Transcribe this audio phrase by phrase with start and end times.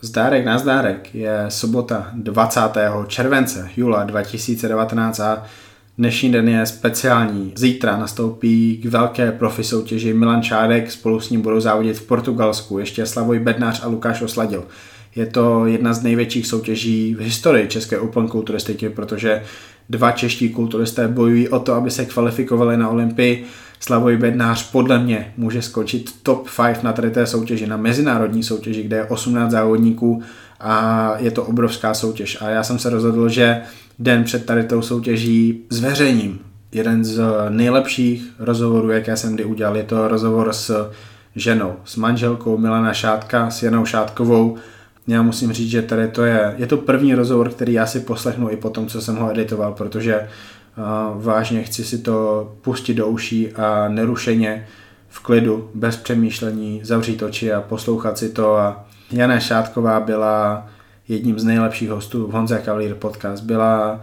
[0.00, 2.60] Zdárek na zdárek je sobota 20.
[3.06, 5.44] července jula 2019 a
[5.98, 7.52] dnešní den je speciální.
[7.56, 12.78] Zítra nastoupí k velké profi soutěži Milan Čárek, spolu s ním budou závodit v Portugalsku,
[12.78, 14.64] ještě Slavoj Bednář a Lukáš Osladil.
[15.16, 19.42] Je to jedna z největších soutěží v historii české open kulturistiky, protože
[19.88, 23.46] dva čeští kulturisté bojují o to, aby se kvalifikovali na Olympii.
[23.80, 28.82] Slavoj Bednář podle mě může skočit top 5 na tady té soutěži, na mezinárodní soutěži,
[28.82, 30.22] kde je 18 závodníků
[30.60, 32.38] a je to obrovská soutěž.
[32.40, 33.60] A já jsem se rozhodl, že
[33.98, 36.38] den před tady tou soutěží zveřejním
[36.72, 39.76] jeden z nejlepších rozhovorů, jaké jsem kdy udělal.
[39.76, 40.90] Je to rozhovor s
[41.36, 44.56] ženou, s manželkou Milana Šátka, s Janou Šátkovou,
[45.08, 48.50] já musím říct, že tady to je, je to první rozhovor, který já si poslechnu
[48.50, 50.28] i po tom, co jsem ho editoval, protože
[51.14, 54.66] vážně chci si to pustit do uší a nerušeně
[55.08, 60.66] v klidu, bez přemýšlení, zavřít oči a poslouchat si to a Jana Šátková byla
[61.08, 63.44] jedním z nejlepších hostů v Honza Cavalier podcast.
[63.44, 64.00] Byla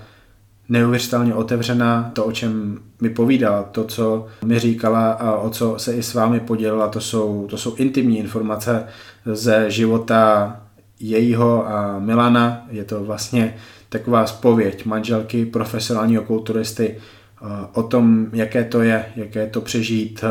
[0.69, 5.93] neuvěřitelně otevřená, to, o čem mi povídala, to, co mi říkala a o co se
[5.93, 8.87] i s vámi podělila, to jsou, to jsou intimní informace
[9.25, 10.55] ze života
[10.99, 12.65] jejího a Milana.
[12.69, 13.55] Je to vlastně
[13.89, 20.23] taková spověď manželky profesionálního kulturisty eh, o tom, jaké to je, jaké je to přežít
[20.23, 20.29] eh,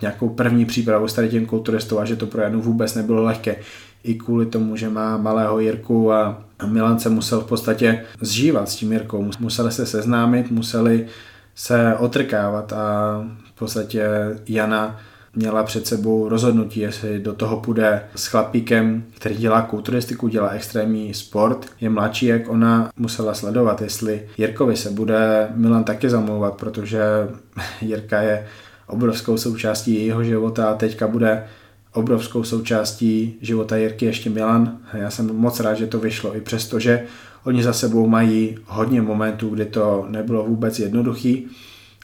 [0.00, 3.56] nějakou první přípravu s tady tím kulturistou a že to pro Janu vůbec nebylo lehké.
[4.04, 8.76] I kvůli tomu, že má malého Jirku a Milan se musel v podstatě zžívat s
[8.76, 9.30] tím Jirkou.
[9.40, 11.06] Museli se seznámit, museli
[11.54, 14.08] se otrkávat a v podstatě
[14.48, 15.00] Jana
[15.38, 21.14] měla před sebou rozhodnutí, jestli do toho půjde s chlapíkem, který dělá kulturistiku, dělá extrémní
[21.14, 27.00] sport, je mladší, jak ona musela sledovat, jestli Jirkovi se bude Milan taky zamlouvat, protože
[27.80, 28.46] Jirka je
[28.86, 31.44] obrovskou součástí jejího života a teďka bude
[31.92, 34.78] obrovskou součástí života Jirky ještě Milan.
[34.94, 37.04] Já jsem moc rád, že to vyšlo, i přesto, že
[37.44, 41.48] oni za sebou mají hodně momentů, kdy to nebylo vůbec jednoduchý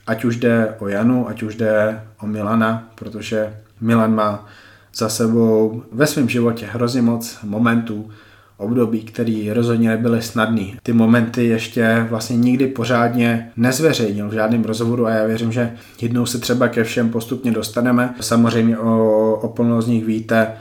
[0.06, 4.46] ať už jde o Janu, ať už jde o Milana, protože Milan má
[4.94, 8.10] za sebou ve svém životě hrozně moc momentů,
[8.56, 10.76] období, který rozhodně nebyly snadný.
[10.82, 16.26] Ty momenty ještě vlastně nikdy pořádně nezveřejnil v žádném rozhovoru a já věřím, že jednou
[16.26, 18.14] se třeba ke všem postupně dostaneme.
[18.20, 20.52] Samozřejmě o, o z nich víte,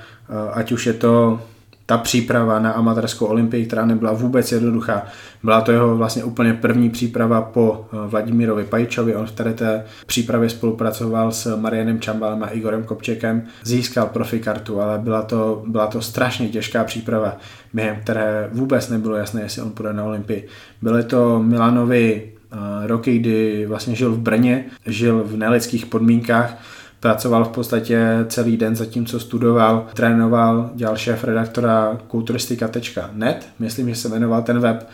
[0.54, 1.42] ať už je to
[1.86, 5.06] ta příprava na amatérskou olympii, která nebyla vůbec jednoduchá.
[5.44, 9.16] Byla to jeho vlastně úplně první příprava po eh, Vladimírovi Pajčovi.
[9.16, 13.44] On v té přípravě spolupracoval s Marianem Čambalem a Igorem Kopčekem.
[13.64, 17.38] Získal profikartu, ale byla to, byla to strašně těžká příprava,
[17.74, 20.48] během které vůbec nebylo jasné, jestli on půjde na olympii.
[20.82, 26.58] Byly to Milanovi eh, roky, kdy vlastně žil v Brně, žil v nelidských podmínkách,
[27.04, 34.10] Pracoval v podstatě celý den zatímco studoval, trénoval, dělal šéf redaktora kulturistika.net, myslím, že se
[34.10, 34.90] jmenoval ten web,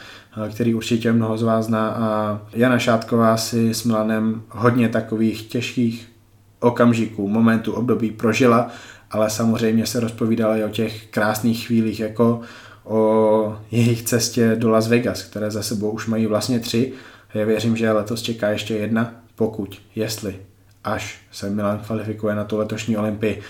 [0.46, 1.90] eh, který určitě mnoho z vás zná.
[1.90, 6.12] A Jana Šátková si s Milanem hodně takových těžkých
[6.60, 8.68] okamžiků, momentů, období prožila,
[9.12, 12.42] ale samozřejmě se rozpovídala i o těch krásných chvílích, jako
[12.84, 16.94] o jejich cestě do Las Vegas, které za sebou už mají vlastně tři.
[17.34, 20.49] Já věřím, že letos čeká ještě jedna, pokud, jestli
[20.94, 23.42] až se Milan kvalifikuje na tu letošní olympii.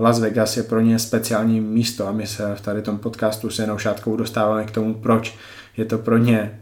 [0.00, 3.58] Las Vegas je pro ně speciální místo a my se v tady tom podcastu s
[3.58, 5.36] Jenou Šátkou dostáváme k tomu, proč
[5.76, 6.60] je to pro ně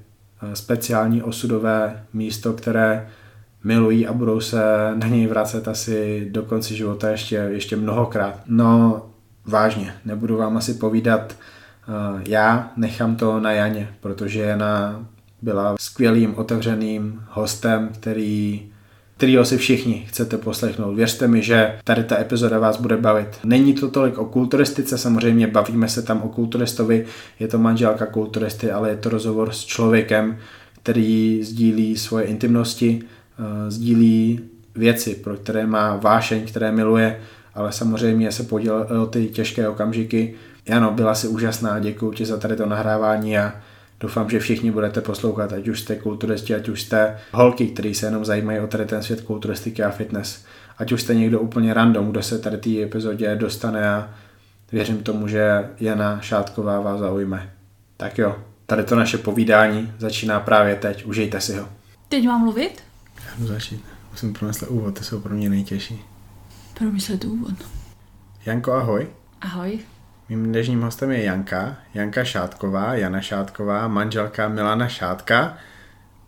[0.55, 3.09] speciální osudové místo, které
[3.65, 4.63] milují a budou se
[4.95, 8.41] na něj vracet asi do konce života ještě, ještě mnohokrát.
[8.47, 9.03] No
[9.47, 11.37] vážně, nebudu vám asi povídat,
[12.29, 15.07] já nechám to na Janě, protože Jana
[15.43, 18.68] byla skvělým otevřeným hostem, který
[19.19, 20.95] kterýho si všichni chcete poslechnout.
[20.95, 23.29] Věřte mi, že tady ta epizoda vás bude bavit.
[23.45, 27.05] Není to tolik o kulturistice, samozřejmě bavíme se tam o kulturistovi,
[27.41, 30.39] je to manželka kulturisty, ale je to rozhovor s člověkem,
[30.83, 34.41] který sdílí svoje intimnosti, eh, sdílí
[34.75, 37.21] věci, pro které má vášeň, které miluje,
[37.55, 40.35] ale samozřejmě se podělil o ty těžké okamžiky.
[40.77, 43.53] Ano, byla si úžasná, děkuji ti za tady to nahrávání a
[44.01, 48.07] Doufám, že všichni budete poslouchat, ať už jste kulturisti, ať už jste holky, kteří se
[48.07, 50.45] jenom zajímají o tady ten svět kulturistiky a fitness.
[50.79, 54.11] Ať už jste někdo úplně random, kdo se tady té epizodě dostane a
[54.73, 57.53] věřím tomu, že Jana Šátková vás zaujme.
[57.97, 58.37] Tak jo,
[58.67, 61.69] tady to naše povídání začíná právě teď, užijte si ho.
[62.09, 62.83] Teď mám mluvit?
[63.27, 63.85] Já můžu začít.
[64.11, 66.05] Musím promyslet úvod, to jsou pro mě nejtěžší.
[66.79, 67.55] Promyslet úvod.
[68.47, 69.07] Janko, ahoj.
[69.41, 69.79] Ahoj.
[70.29, 75.57] Mým dnešním hostem je Janka, Janka Šátková, Jana Šátková, manželka Milana Šátka.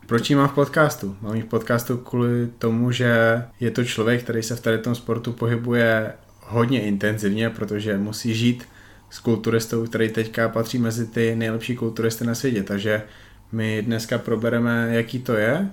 [0.07, 1.17] Proč ji mám v podcastu?
[1.21, 4.95] Mám ji v podcastu kvůli tomu, že je to člověk, který se v tady tom
[4.95, 8.67] sportu pohybuje hodně intenzivně, protože musí žít
[9.09, 13.03] s kulturistou, který teďka patří mezi ty nejlepší kulturisty na světě, takže
[13.51, 15.69] my dneska probereme, jaký to je,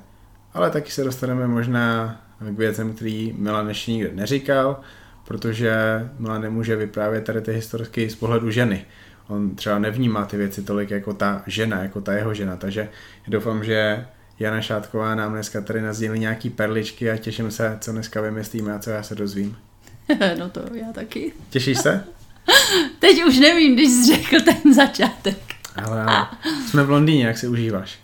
[0.54, 4.80] ale taky se dostaneme možná k věcem, který Milan ještě nikdy neříkal,
[5.28, 5.72] protože
[6.18, 8.84] Milan nemůže vyprávět tady ty historky z pohledu ženy.
[9.28, 12.88] On třeba nevnímá ty věci tolik jako ta žena, jako ta jeho žena, takže
[13.28, 14.06] doufám, že
[14.38, 18.78] Jana Šátková nám dneska tady nazdílí nějaký perličky a těším se, co dneska vymyslíme a
[18.78, 19.56] co já se dozvím.
[20.38, 21.32] no to já taky.
[21.50, 22.04] Těšíš se?
[22.98, 25.38] Teď už nevím, když jsi řekl ten začátek.
[25.76, 26.28] Ale, ale
[26.66, 27.98] jsme v Londýně, jak si užíváš?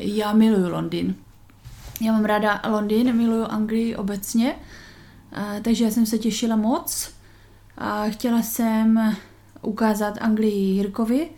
[0.00, 1.14] Já miluju Londýn.
[2.00, 4.54] Já mám ráda Londýn, miluju Anglii obecně,
[5.62, 7.10] takže já jsem se těšila moc
[7.78, 9.16] a chtěla jsem
[9.62, 11.28] ukázat Anglii Jirkovi,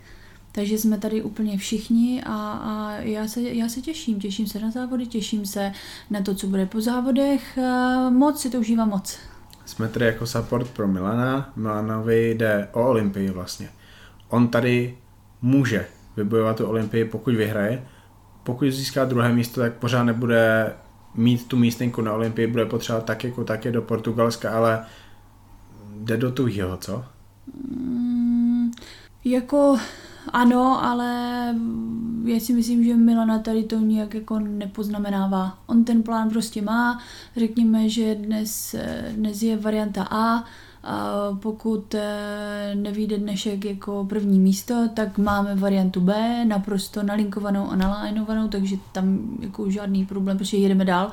[0.53, 4.71] takže jsme tady úplně všichni a, a já, se, já se těším, těším se na
[4.71, 5.73] závody, těším se
[6.11, 7.59] na to, co bude po závodech,
[8.11, 9.19] moc si to užívám moc.
[9.67, 11.53] Jsme tady jako support pro Milana.
[11.57, 13.69] Milanovi jde o Olympii vlastně.
[14.29, 14.99] On tady
[15.43, 15.87] může
[16.17, 17.85] vybojovat tu Olympii, pokud vyhraje.
[18.43, 20.73] Pokud získá druhé místo, tak pořád nebude
[21.15, 24.87] mít tu místenku na Olympii, bude potřebovat tak jako také do Portugalska, ale
[25.97, 27.05] jde do tuhýho, co?
[27.71, 28.71] Mm,
[29.25, 29.79] jako
[30.33, 31.15] ano, ale
[32.25, 35.59] já si myslím, že Milana tady to nějak jako nepoznamenává.
[35.67, 37.03] On ten plán prostě má,
[37.37, 38.75] řekněme, že dnes,
[39.13, 40.45] dnes je varianta A,
[40.83, 47.77] a pokud eh, nevíde dnešek jako první místo, tak máme variantu B, naprosto nalinkovanou a
[47.77, 51.11] nalajnovanou, takže tam jako žádný problém, protože jedeme dál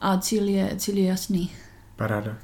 [0.00, 1.50] a cíl je, cíl je jasný.
[1.96, 2.36] Paráda.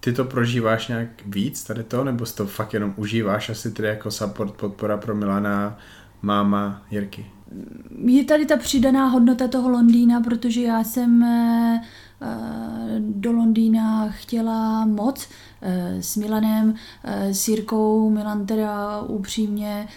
[0.00, 3.88] Ty to prožíváš nějak víc tady to, nebo si to fakt jenom užíváš asi tedy
[3.88, 5.78] jako support, podpora pro Milana,
[6.22, 7.26] máma Jirky?
[8.06, 11.82] Je tady ta přidaná hodnota toho Londýna, protože já jsem eh,
[12.22, 12.26] eh,
[12.98, 15.28] do Londýna chtěla moc
[15.62, 18.10] eh, s Milanem, s Jirkou.
[18.10, 19.88] Milan teda upřímně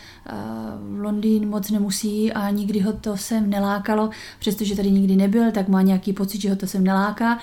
[1.02, 4.10] Londýn moc nemusí a nikdy ho to sem nelákalo,
[4.40, 7.40] přestože tady nikdy nebyl, tak má nějaký pocit, že ho to sem neláká.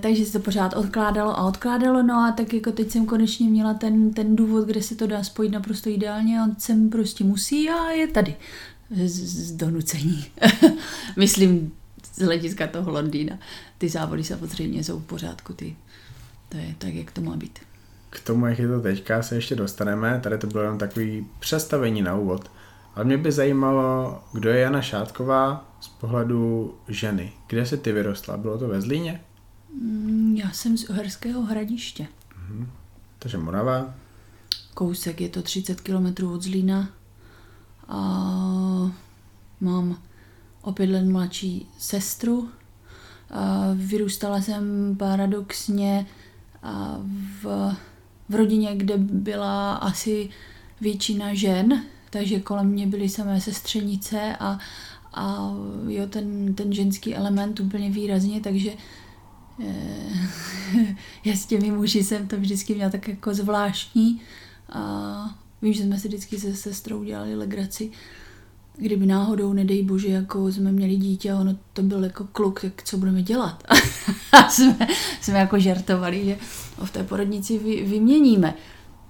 [0.00, 3.74] Takže se to pořád odkládalo a odkládalo, no a tak jako teď jsem konečně měla
[3.74, 7.90] ten, ten důvod, kde se to dá spojit naprosto ideálně, on sem prostě musí a
[7.90, 8.36] je tady
[8.90, 10.26] z, donucení.
[11.16, 11.72] Myslím
[12.14, 13.38] z hlediska toho Londýna.
[13.78, 15.76] Ty závody samozřejmě jsou v pořádku, ty.
[16.48, 17.58] To je tak, jak to má být.
[18.10, 20.20] K tomu, jak je to teďka, se ještě dostaneme.
[20.22, 22.50] Tady to bylo jenom takový přestavení na úvod.
[22.94, 27.32] Ale mě by zajímalo, kdo je Jana Šátková z pohledu ženy.
[27.46, 28.36] Kde se ty vyrostla?
[28.36, 29.20] Bylo to ve Zlíně?
[29.82, 32.06] Mm, Já jsem z Uherského hradiště.
[33.18, 33.94] Takže Morava.
[34.74, 36.88] Kousek, je to 30 km od Zlína.
[37.88, 38.00] A
[39.60, 39.98] mám
[40.62, 42.48] o pět let mladší sestru.
[43.30, 46.06] A vyrůstala jsem paradoxně
[47.42, 47.76] v,
[48.28, 50.30] v rodině, kde byla asi
[50.80, 54.58] většina žen, takže kolem mě byly samé sestřenice a,
[55.14, 55.52] a
[55.88, 58.70] jo, ten, ten ženský element úplně výrazně, takže
[59.64, 60.28] eh,
[61.24, 64.20] já s těmi muži jsem to vždycky měla tak jako zvláštní
[64.68, 67.90] a vím, že jsme si vždycky se sestrou dělali legraci,
[68.78, 72.82] kdyby náhodou, nedej bože, jako jsme měli dítě a ono to byl jako kluk, tak
[72.82, 73.62] co budeme dělat?
[74.32, 74.88] a jsme,
[75.20, 76.38] jsme jako žertovali, že
[76.78, 78.54] ho v té porodnici vy, vyměníme.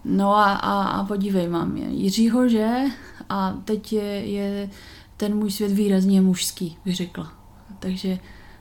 [0.05, 2.69] No a, a, a podívej, mám je Jiřího, že?
[3.29, 4.71] A teď je, je
[5.17, 7.33] ten můj svět výrazně mužský, bych řekla.
[7.79, 8.19] Takže,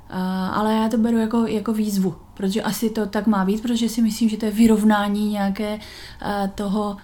[0.10, 3.89] a, ale já to beru jako, jako výzvu, protože asi to tak má být, protože
[3.89, 5.79] si myslím, že to je vyrovnání nějaké
[6.22, 6.98] a, toho,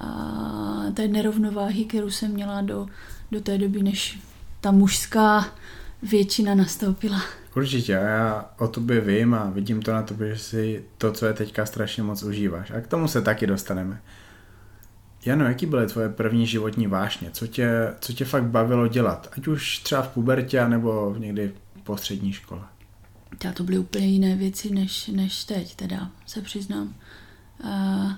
[0.00, 2.86] a, té nerovnováhy, kterou jsem měla do,
[3.30, 4.18] do té doby, než
[4.60, 5.46] ta mužská
[6.02, 7.22] většina nastoupila.
[7.56, 11.26] Určitě, a já o tobě vím a vidím to na tobě, že si to, co
[11.26, 12.70] je teďka strašně moc užíváš.
[12.70, 14.02] A k tomu se taky dostaneme.
[15.24, 17.30] Jano, jaký byly tvoje první životní vášně?
[17.30, 19.28] Co tě, co tě fakt bavilo dělat?
[19.36, 21.52] Ať už třeba v pubertě, nebo někdy
[21.84, 22.62] po střední škole.
[23.44, 26.94] Já to byly úplně jiné věci, než, než teď, teda, se přiznám.
[27.64, 28.12] Uh,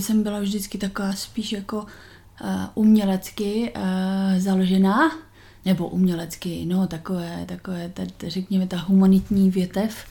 [0.00, 1.86] jsem byla vždycky taková spíš jako uh,
[2.74, 3.82] umělecky uh,
[4.38, 5.12] založená,
[5.64, 10.04] nebo umělecky, no takové, takové, ta, ta, řekněme, ta humanitní větev.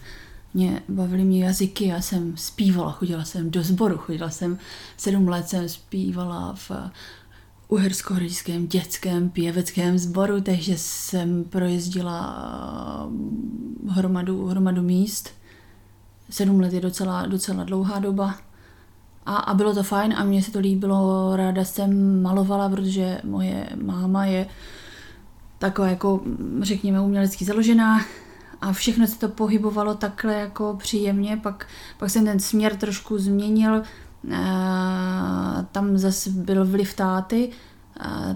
[0.54, 4.58] Mě bavily mě jazyky, já jsem zpívala, chodila jsem do sboru, chodila jsem
[4.98, 6.72] sedm let, jsem zpívala v
[7.72, 12.48] uherskohradickém dětském pěveckém sboru, takže jsem projezdila
[13.88, 15.30] eh, hromadu, hromadu míst.
[16.30, 18.36] Sedm let je docela, docela dlouhá doba.
[19.26, 23.70] A, a bylo to fajn a mně se to líbilo, ráda jsem malovala, protože moje
[23.84, 24.48] máma je
[25.58, 26.22] taková jako,
[26.62, 28.06] řekněme, umělecky založená
[28.62, 33.84] a všechno se to pohybovalo takhle jako příjemně, pak, pak jsem ten směr trošku změnil,
[35.72, 37.50] tam zase byl vliv táty,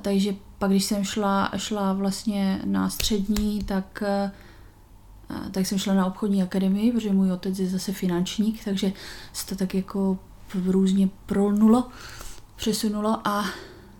[0.01, 4.03] takže pak když jsem šla, šla vlastně na střední, tak
[5.51, 8.91] tak jsem šla na obchodní akademii, protože můj otec je zase finančník, takže
[9.33, 10.19] se to tak jako
[10.65, 11.87] různě prolnulo,
[12.55, 13.45] přesunulo a...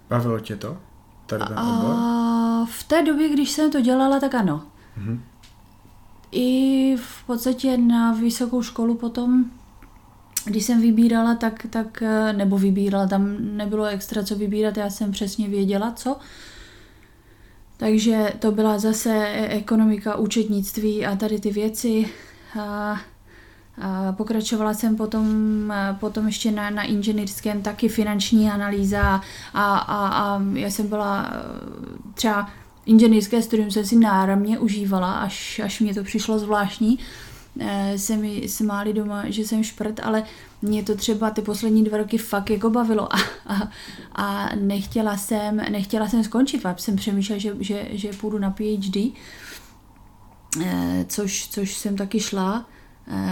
[0.09, 0.77] Bavilo tě to?
[1.25, 4.63] Tady ten a v té době, když jsem to dělala, tak ano.
[4.97, 5.19] Mm-hmm.
[6.31, 9.45] I v podstatě na vysokou školu potom,
[10.45, 15.49] když jsem vybírala, tak, tak nebo vybírala, tam nebylo extra co vybírat, já jsem přesně
[15.49, 16.17] věděla, co.
[17.77, 22.09] Takže to byla zase ekonomika, účetnictví a tady ty věci.
[22.59, 22.97] A
[24.11, 25.25] pokračovala jsem potom,
[25.99, 29.21] potom ještě na, na inženýrském taky finanční analýza
[29.53, 31.33] a, a, a já jsem byla
[32.13, 32.49] třeba
[32.85, 36.99] inženýrské studium jsem si náramně užívala, až, až mě to přišlo zvláštní.
[37.59, 40.23] E, se mi smáli doma, že jsem šprt, ale
[40.61, 43.69] mě to třeba ty poslední dva roky fakt jako bavilo a, a,
[44.15, 48.95] a nechtěla, jsem, nechtěla jsem skončit, pak jsem přemýšlela, že, že, že půjdu na PhD,
[50.63, 52.65] e, což, což jsem taky šla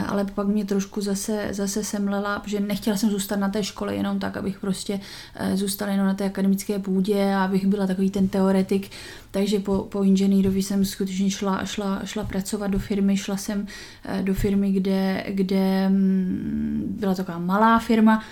[0.07, 4.19] ale pak mě trošku zase, zase semlela, že nechtěla jsem zůstat na té škole jenom
[4.19, 4.99] tak, abych prostě
[5.35, 8.89] eh, zůstala jenom na té akademické půdě a abych byla takový ten teoretik,
[9.31, 13.67] takže po, po inženýrovi jsem skutečně šla, šla, šla pracovat do firmy, šla jsem
[14.05, 18.23] eh, do firmy, kde, kde mm, byla taková malá firma,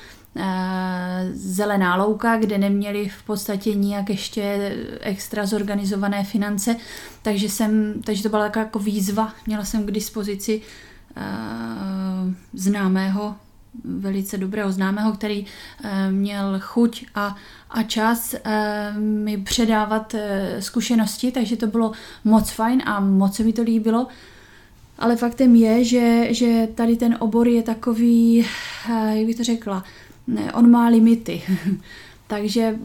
[1.33, 6.75] zelená louka, kde neměli v podstatě nijak ještě extra zorganizované finance,
[7.21, 10.90] takže, jsem, takže to byla taková jako výzva, měla jsem k dispozici Eh,
[12.53, 13.35] známého,
[13.83, 15.45] velice dobrého známého, který
[15.83, 17.35] eh, měl chuť a,
[17.69, 20.15] a čas eh, mi předávat
[20.59, 21.91] zkušenosti, takže to bylo
[22.23, 24.07] moc fajn a moc se mi to líbilo.
[24.99, 28.45] Ale faktem je, že, že tady ten obor je takový,
[28.89, 29.83] jak bych to řekla,
[30.53, 31.41] on má limity.
[32.31, 32.79] Takže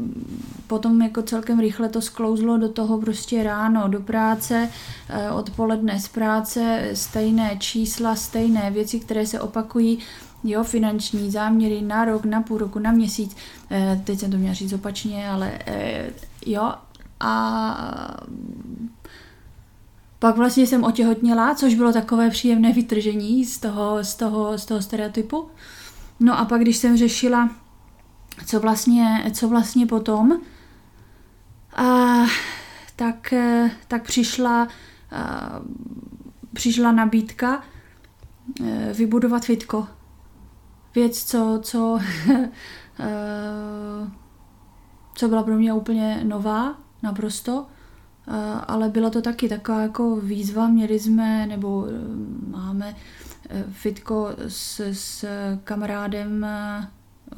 [0.67, 4.69] potom jako celkem rychle to sklouzlo do toho prostě ráno do práce,
[5.09, 9.99] eh, odpoledne z práce, stejné čísla, stejné věci, které se opakují,
[10.45, 13.37] jo, finanční záměry na rok, na půl roku, na měsíc,
[13.71, 16.11] eh, teď jsem to měla říct opačně, ale eh,
[16.47, 16.73] jo,
[17.21, 18.17] a
[20.19, 24.83] pak vlastně jsem otěhotněla, což bylo takové příjemné vytržení z toho, z toho, z toho
[24.83, 25.47] stereotypu.
[26.21, 27.51] No a pak, když jsem řešila
[28.45, 30.41] co vlastně, co vlastně potom,
[31.77, 32.17] a,
[32.97, 33.35] tak,
[33.89, 34.69] tak přišla,
[36.53, 37.63] přišla nabídka
[38.65, 39.89] e, vybudovat fitko.
[40.95, 41.99] Věc, co, co,
[42.31, 43.11] e,
[45.15, 47.67] co byla pro mě úplně nová, naprosto,
[48.29, 50.69] e, ale byla to taky taková jako výzva.
[50.69, 51.87] Měli jsme, nebo
[52.51, 52.97] máme
[53.71, 55.25] fitko s, s
[55.65, 56.47] kamarádem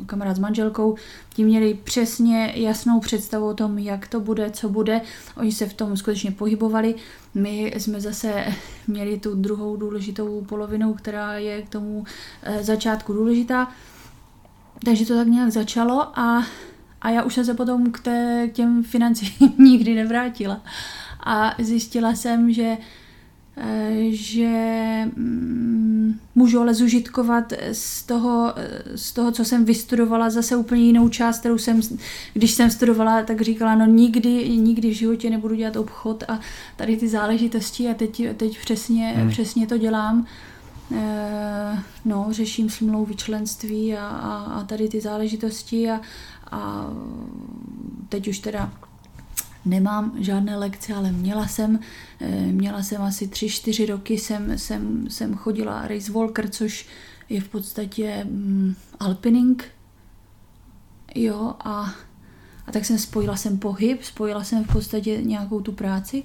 [0.07, 0.97] kamarád s manželkou,
[1.35, 5.00] ti měli přesně jasnou představu o tom, jak to bude, co bude.
[5.37, 6.95] Oni se v tom skutečně pohybovali.
[7.35, 8.45] My jsme zase
[8.87, 12.05] měli tu druhou důležitou polovinu, která je k tomu
[12.43, 13.73] eh, začátku důležitá.
[14.85, 16.47] Takže to tak nějak začalo a,
[17.02, 20.62] a já už jsem se potom k, té, k těm financím nikdy nevrátila.
[21.21, 22.76] A zjistila jsem, že
[24.11, 24.49] že
[25.17, 28.55] mm, můžu ale zužitkovat z toho,
[28.95, 31.81] z toho, co jsem vystudovala, zase úplně jinou část, kterou jsem,
[32.35, 36.41] když jsem studovala, tak říkala, no nikdy, nikdy v životě nebudu dělat obchod a
[36.77, 39.31] tady ty záležitosti a teď, teď přesně, hmm.
[39.31, 40.27] přesně to dělám.
[40.95, 46.00] E, no, řeším smlouvu členství a, a, a tady ty záležitosti a,
[46.50, 46.87] a
[48.09, 48.73] teď už teda
[49.69, 51.79] nemám žádné lekce, ale měla jsem,
[52.21, 56.87] eh, měla jsem asi tři, čtyři roky, jsem, jsem, jsem chodila race walker, což
[57.29, 59.65] je v podstatě mm, alpining,
[61.15, 61.95] jo, a,
[62.67, 66.23] a tak jsem spojila jsem pohyb, spojila jsem v podstatě nějakou tu práci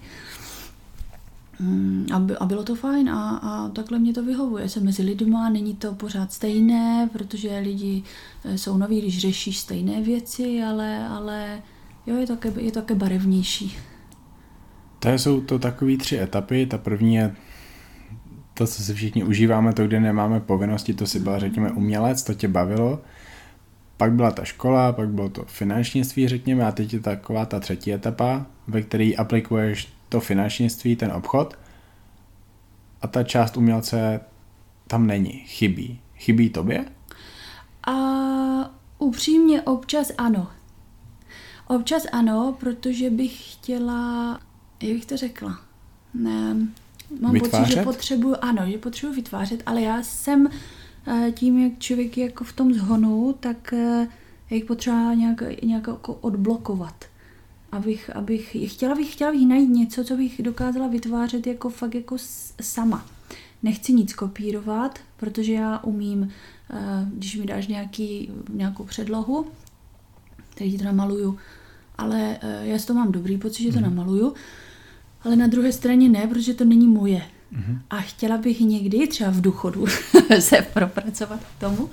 [1.60, 4.70] mm, a, a bylo to fajn a, a takhle mě to vyhovuje.
[4.70, 8.04] Jsem mezi lidma, není to pořád stejné, protože lidi
[8.46, 11.62] eh, jsou noví, když řeší stejné věci, ale, ale
[12.06, 13.78] jo, je to také, je to také barevnější.
[15.00, 16.66] To jsou to takové tři etapy.
[16.66, 17.36] Ta první je
[18.54, 22.34] to, co si všichni užíváme, to, kde nemáme povinnosti, to si byl, řekněme, umělec, to
[22.34, 23.02] tě bavilo.
[23.98, 27.94] Pak byla ta škola, pak bylo to finančnictví, řekněme, a teď je taková ta třetí
[27.94, 31.58] etapa, ve které aplikuješ to finančnictví, ten obchod.
[33.02, 34.20] A ta část umělce
[34.88, 36.00] tam není, chybí.
[36.16, 36.86] Chybí tobě?
[37.88, 37.94] A
[38.98, 40.48] upřímně občas ano.
[41.67, 44.39] Občas ano, protože bych chtěla,
[44.82, 45.60] jak bych to řekla,
[46.13, 46.55] ne,
[47.20, 47.51] mám vytvářet?
[47.51, 50.50] pocit, že potřebuju, ano, že potřebuji vytvářet, ale já jsem
[51.08, 54.08] eh, tím, jak člověk je jako v tom zhonu, tak eh,
[54.50, 57.05] jich potřeba nějak, nějak jako odblokovat.
[57.72, 62.15] Abych, abych, chtěla bych, chtěla bych najít něco, co bych dokázala vytvářet jako fakt jako
[62.62, 63.05] sama.
[63.63, 66.29] Nechci nic kopírovat, protože já umím,
[67.05, 69.48] když mi dáš nějaký, nějakou předlohu,
[70.56, 71.38] který to namaluju,
[71.98, 73.84] ale já z toho mám dobrý pocit, že to mhm.
[73.84, 74.34] namaluju,
[75.24, 77.22] ale na druhé straně ne, protože to není moje.
[77.54, 77.80] Mm-hmm.
[77.90, 79.86] A chtěla bych někdy, třeba v důchodu,
[80.40, 81.90] se propracovat k tomu,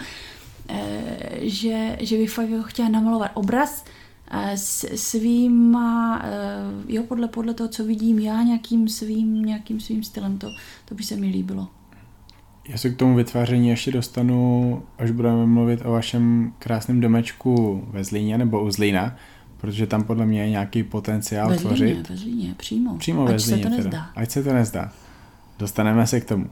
[0.68, 3.84] eh, že, že bych fakt jako chtěla namalovat obraz
[4.30, 10.02] eh, s svýma, eh, jo, podle, podle toho, co vidím já, nějakým svým, nějakým svým
[10.02, 10.46] stylem, to,
[10.84, 11.68] to by se mi líbilo.
[12.70, 18.04] Já se k tomu vytváření ještě dostanu, až budeme mluvit o vašem krásném domečku ve
[18.04, 19.16] Zlíně nebo u Zlína,
[19.56, 22.10] protože tam podle mě je nějaký potenciál ve Zlíně, tvořit.
[22.10, 22.96] Ve Zlíně, přímo.
[22.98, 24.06] Přímo Ať ve Zlíně, se to nezdá.
[24.16, 24.92] Ať se to nezdá.
[25.58, 26.46] Dostaneme se k tomu.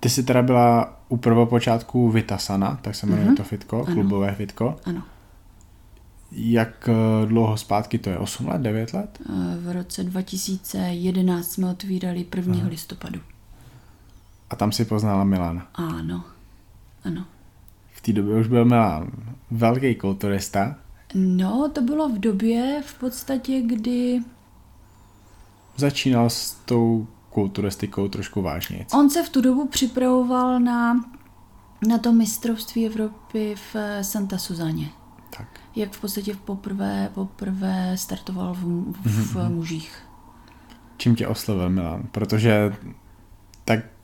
[0.00, 3.36] Ty jsi teda byla u prvopočátku Vitasana, tak se jmenuje uh-huh.
[3.36, 3.94] to fitko, ano.
[3.94, 4.76] klubové fitko.
[4.84, 5.02] Ano.
[6.32, 8.18] Jak eh, dlouho zpátky to je?
[8.18, 9.18] 8 let, 9 let?
[9.20, 12.54] Eh, v roce 2011 jsme otvírali 1.
[12.54, 12.68] Aha.
[12.68, 13.20] listopadu.
[14.50, 15.68] A tam si poznala Milana?
[15.74, 16.24] Ano,
[17.04, 17.24] ano.
[17.92, 19.10] V té době už byl Milan
[19.50, 20.76] velký kulturista.
[21.14, 24.22] No, to bylo v době v podstatě, kdy...
[25.76, 28.86] Začínal s tou kulturistikou trošku vážně.
[28.94, 31.04] On se v tu dobu připravoval na,
[31.88, 34.88] na to mistrovství Evropy v Santa Suzaně.
[35.36, 35.60] Tak.
[35.76, 39.54] Jak v podstatě poprvé, poprvé startoval v, v mm-hmm.
[39.54, 39.98] mužích.
[40.96, 42.02] Čím tě oslovil Milan?
[42.12, 42.76] Protože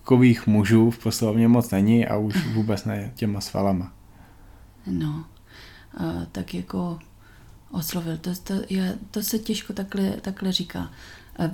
[0.06, 3.92] takových mužů v poslovně moc není a už vůbec ne těma svalama.
[4.86, 5.24] No,
[5.96, 6.98] a, tak jako
[7.70, 10.90] oslovil, to, to, je, to se těžko takhle, takhle říká.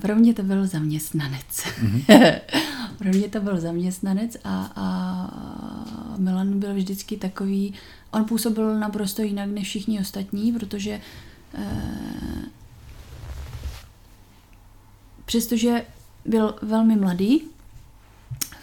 [0.01, 1.47] Pro mě to byl zaměstnanec.
[1.47, 2.39] Mm-hmm.
[2.97, 7.73] Pro mě to byl zaměstnanec a, a Milan byl vždycky takový,
[8.11, 11.01] on působil naprosto jinak než všichni ostatní, protože
[11.53, 12.45] eh,
[15.25, 15.85] přestože
[16.25, 17.52] byl velmi mladý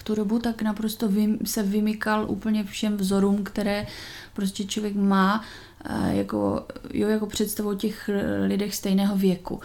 [0.01, 1.09] v tu dobu, tak naprosto
[1.45, 3.87] se vymykal úplně všem vzorům, které
[4.33, 5.45] prostě člověk má
[5.85, 8.11] eh, jako, jo, jako představu těch
[8.47, 9.61] lidech stejného věku.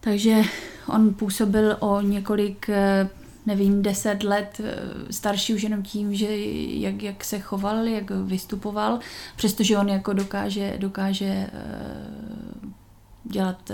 [0.00, 0.42] Takže
[0.86, 3.08] on působil o několik, eh,
[3.46, 6.26] nevím, deset let eh, starší už jenom tím, že
[6.78, 8.98] jak, jak se choval, jak vystupoval,
[9.36, 11.50] přestože on jako dokáže, dokáže
[13.24, 13.70] dělat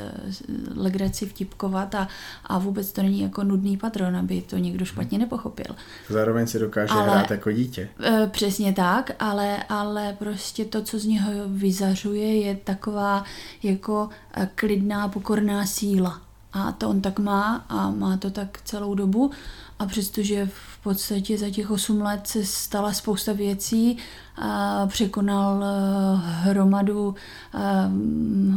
[0.75, 2.09] legraci, vtipkovat a,
[2.45, 5.77] a vůbec to není jako nudný patron, aby to někdo špatně nepochopil.
[6.09, 7.89] Zároveň si dokáže ale, hrát jako dítě.
[8.31, 13.25] Přesně tak, ale, ale prostě to, co z něho vyzařuje, je taková
[13.63, 14.09] jako
[14.55, 16.21] klidná, pokorná síla.
[16.53, 19.31] A to on tak má a má to tak celou dobu.
[19.79, 23.99] A přestože v podstatě za těch 8 let se stala spousta věcí,
[24.37, 27.15] a překonal eh, hromadu
[27.55, 27.59] eh,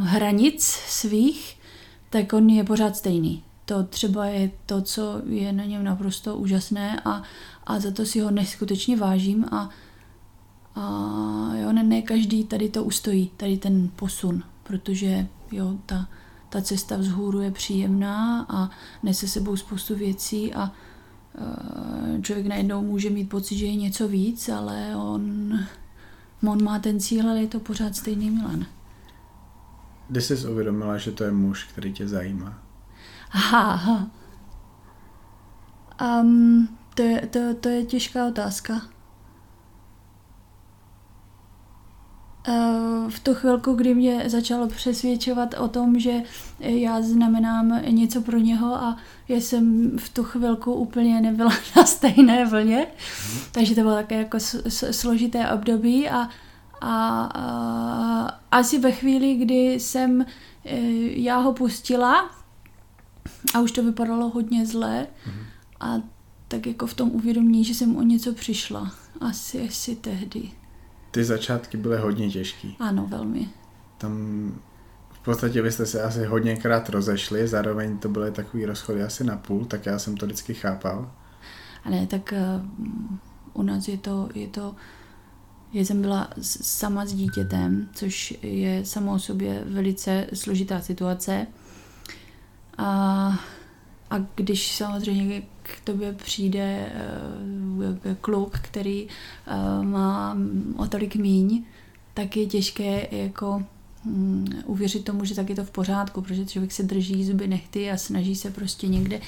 [0.01, 1.59] hranic svých,
[2.09, 3.43] tak on je pořád stejný.
[3.65, 7.23] To třeba je to, co je na něm naprosto úžasné a,
[7.67, 9.69] a za to si ho neskutečně vážím a,
[10.75, 10.81] a
[11.55, 16.07] jo, ne, ne každý tady to ustojí, tady ten posun, protože jo, ta,
[16.49, 18.69] ta cesta vzhůru je příjemná a
[19.03, 20.71] nese sebou spoustu věcí a
[22.21, 25.53] člověk najednou může mít pocit, že je něco víc, ale on,
[26.47, 28.65] on má ten cíl, ale je to pořád stejný Milan.
[30.07, 32.59] Kdy jsi uvědomila, že to je muž, který tě zajímá?
[33.31, 34.11] Aha.
[36.21, 38.81] Um, to, je, to, to je těžká otázka.
[43.09, 46.23] V tu chvilku, kdy mě začalo přesvědčovat o tom, že
[46.59, 52.45] já znamenám něco pro něho a já jsem v tu chvilku úplně nebyla na stejné
[52.45, 52.87] vlně,
[53.51, 54.37] takže to bylo také jako
[54.91, 56.29] složité období a,
[56.81, 60.25] a, a asi ve chvíli, kdy jsem e,
[61.19, 62.29] já ho pustila
[63.53, 65.07] a už to vypadalo hodně zle
[65.79, 65.95] a
[66.47, 68.91] tak jako v tom uvědomění, že jsem o něco přišla.
[69.21, 70.58] Asi, asi tehdy
[71.11, 72.75] ty začátky byly hodně těžký.
[72.79, 73.49] Ano, velmi.
[73.97, 74.51] Tam
[75.11, 79.37] v podstatě vy jste se asi hodněkrát rozešli, zároveň to byly takový rozchody asi na
[79.37, 81.11] půl, tak já jsem to vždycky chápal.
[81.83, 82.65] A ne, tak uh,
[83.53, 84.75] u nás je to, je to,
[85.73, 91.47] já jsem byla sama s dítětem, což je samo o sobě velice složitá situace.
[92.77, 93.39] A,
[94.09, 96.91] a když samozřejmě k tobě přijde
[97.77, 100.37] uh, kluk, který uh, má
[100.77, 101.63] o tolik míň,
[102.13, 103.63] tak je těžké jako
[104.05, 107.91] mm, uvěřit tomu, že tak je to v pořádku, protože člověk se drží zuby nechty
[107.91, 109.21] a snaží se prostě někde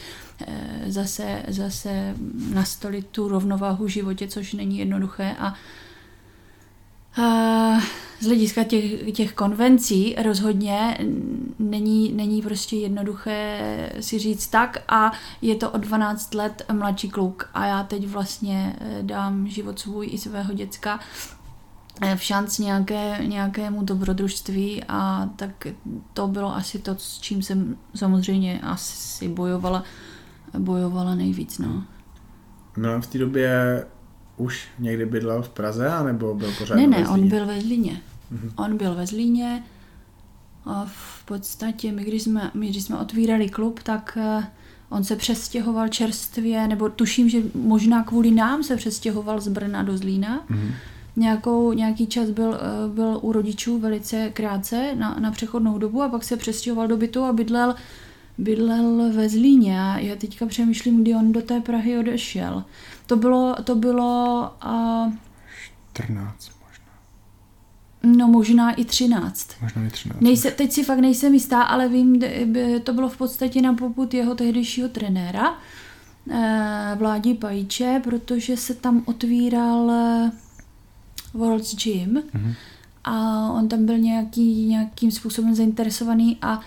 [0.47, 2.15] eh, zase, zase
[2.53, 5.53] nastolit tu rovnováhu v životě, což není jednoduché a
[8.19, 10.97] z hlediska těch, těch konvencí rozhodně
[11.59, 13.59] není, není prostě jednoduché
[13.99, 18.75] si říct tak a je to o 12 let mladší kluk a já teď vlastně
[18.79, 20.99] eh, dám život svůj i svého děcka
[22.01, 25.67] eh, v šanc nějaké, nějakému dobrodružství a tak
[26.13, 29.83] to bylo asi to, s čím jsem samozřejmě asi bojovala,
[30.57, 31.59] bojovala nejvíc.
[31.59, 31.83] No.
[32.77, 33.83] No v té době
[34.41, 38.01] už někdy bydlel v Praze, anebo byl pořád Ne, ne, on byl ve Zlíně.
[38.33, 38.51] Mm-hmm.
[38.55, 39.63] On byl ve Zlíně
[40.65, 44.43] a v podstatě my když, jsme, my, když jsme otvírali klub, tak uh,
[44.89, 49.97] on se přestěhoval čerstvě, nebo tuším, že možná kvůli nám se přestěhoval z Brna do
[49.97, 50.45] Zlína.
[50.49, 50.71] Mm-hmm.
[51.15, 56.09] Nějakou, nějaký čas byl, uh, byl u rodičů velice krátce na, na přechodnou dobu a
[56.09, 57.75] pak se přestěhoval do bytu a bydlel
[58.37, 62.63] bydlel ve Zlíně a já teďka přemýšlím, kdy on do té Prahy odešel.
[63.07, 64.51] To bylo, to bylo...
[64.65, 65.13] Uh,
[65.93, 66.93] 14 možná.
[68.17, 69.49] No možná i 13.
[69.61, 70.21] Možná i 13.
[70.21, 72.21] Nejse, teď si fakt nejsem jistá, ale vím,
[72.83, 75.57] to bylo v podstatě na poput jeho tehdejšího trenéra,
[76.31, 80.31] eh, Vládi Pajíče, protože se tam otvíral eh,
[81.33, 82.53] World's Gym mm-hmm.
[83.03, 86.59] a on tam byl nějaký, nějakým způsobem zainteresovaný a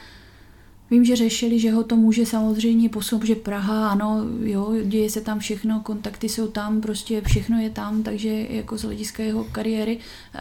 [0.94, 5.20] Vím, že řešili, že ho to může samozřejmě posunout, že Praha, ano, jo, děje se
[5.20, 9.98] tam všechno, kontakty jsou tam, prostě všechno je tam, takže jako z hlediska jeho kariéry
[9.98, 10.40] e,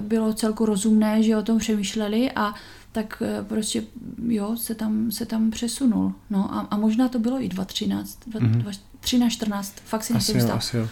[0.00, 2.54] bylo celku rozumné, že o tom přemýšleli a
[2.92, 3.84] tak e, prostě
[4.28, 6.14] jo, se tam, se tam přesunul.
[6.30, 9.30] No a, a možná to bylo i 2013, 2013, mm-hmm.
[9.30, 10.88] 14, fakt si asi jo, asi jo.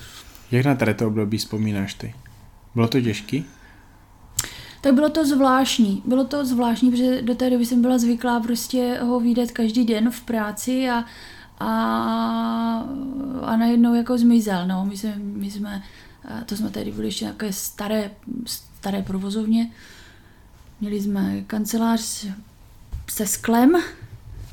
[0.50, 2.14] Jak na tady to období vzpomínáš ty?
[2.74, 3.44] Bylo to těžký?
[4.82, 6.02] Tak bylo to zvláštní.
[6.04, 10.10] Bylo to zvláštní, protože do té doby jsem byla zvyklá prostě ho vidět každý den
[10.10, 11.04] v práci a,
[11.60, 11.70] a,
[13.42, 14.66] a najednou jako zmizel.
[14.66, 14.84] No.
[14.86, 15.82] My, jsme, my jsme,
[16.46, 18.10] to jsme tady byli ještě nějaké staré,
[18.46, 19.70] staré provozovně.
[20.80, 22.26] Měli jsme kancelář
[23.10, 23.72] se sklem,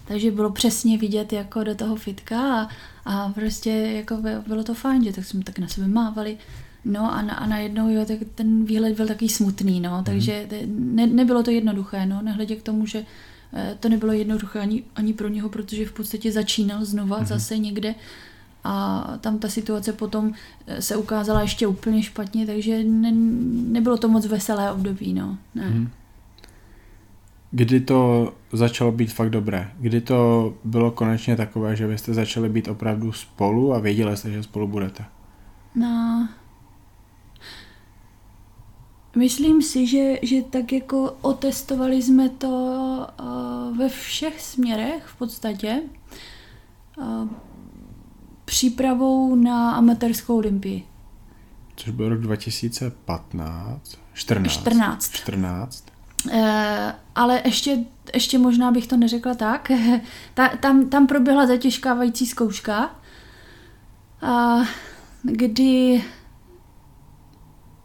[0.08, 2.70] takže bylo přesně vidět jako do toho fitka a,
[3.06, 6.38] a prostě jako bylo to fajn, že tak jsme tak na sebe mávali.
[6.86, 10.96] No a, na, a najednou jo, tak ten výhled byl takový smutný, no, takže mhm.
[10.96, 13.06] ne, nebylo to jednoduché, no, nehledě k tomu, že
[13.54, 17.26] eh, to nebylo jednoduché ani, ani pro něho, protože v podstatě začínal znova mm-hmm.
[17.26, 17.96] zase někde
[18.64, 20.34] a tam ta situace potom
[20.68, 23.12] eh, se ukázala ještě úplně špatně, takže ne,
[23.72, 25.38] nebylo to moc veselé období, no.
[25.56, 25.70] Ne.
[25.70, 25.90] Mm-hmm.
[27.52, 29.72] Kdy to začalo být fakt dobré?
[29.80, 34.32] Kdy to bylo konečně takové, že vy jste začali být opravdu spolu a věděli jste,
[34.32, 35.06] že spolu budete?
[35.76, 36.30] No,
[39.20, 42.48] Myslím si, že, že tak jako otestovali jsme to
[43.20, 45.82] uh, ve všech směrech v podstatě.
[46.98, 47.28] Uh,
[48.46, 50.84] přípravou na amatérskou olympii.
[51.76, 53.98] Což byl rok 2015?
[54.14, 54.52] 14.
[54.54, 55.12] 14.
[55.12, 55.84] 14.
[56.26, 56.42] Uh,
[57.16, 57.78] ale ještě,
[58.14, 59.72] ještě možná bych to neřekla tak.
[60.34, 62.96] Ta, tam, tam proběhla zatěžkávající zkouška,
[64.24, 64.66] uh,
[65.24, 66.04] kdy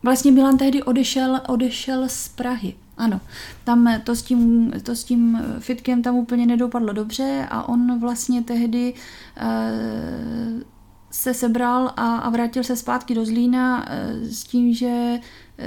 [0.05, 2.75] Vlastně Milan tehdy odešel, odešel z Prahy.
[2.97, 3.21] Ano,
[3.65, 8.43] tam to s, tím, to s tím fitkem tam úplně nedopadlo dobře a on vlastně
[8.43, 10.63] tehdy uh,
[11.11, 15.21] se sebral a, a vrátil se zpátky do Zlína uh, s tím, že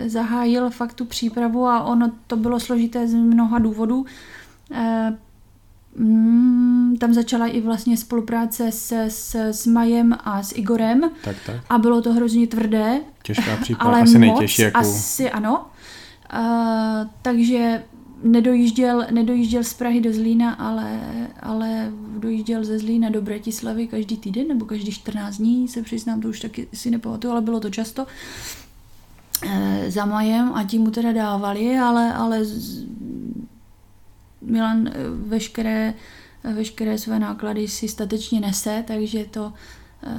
[0.05, 4.05] zahájil fakt tu přípravu a ono to bylo složité z mnoha důvodů.
[4.71, 4.77] Uh,
[5.97, 11.01] Mm, tam začala i vlastně spolupráce s, s, s Majem a s Igorem.
[11.23, 11.55] Tak, tak.
[11.69, 12.99] A bylo to hrozně tvrdé.
[13.23, 14.61] Těžká příprava, ale asi moc, nejtěžší.
[14.61, 14.79] Jako...
[14.79, 15.65] Asi ano.
[16.33, 17.83] Uh, takže
[18.23, 20.99] nedojížděl, nedojížděl z Prahy do Zlína, ale,
[21.41, 26.27] ale dojížděl ze Zlína do Bratislavy každý týden nebo každý 14 dní, se přiznám, to
[26.27, 28.05] už taky si nepamatuju, ale bylo to často
[29.49, 32.39] e, za Majem a tím mu teda dávali, ale, ale
[34.41, 34.93] Milan eh,
[35.27, 35.93] veškeré,
[36.43, 39.53] eh, veškeré své náklady si statečně nese, takže to
[40.03, 40.17] eh,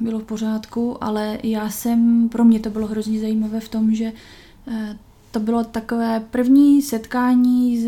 [0.00, 4.12] bylo v pořádku, ale já jsem, pro mě to bylo hrozně zajímavé v tom, že
[5.30, 7.86] to bylo takové první setkání s,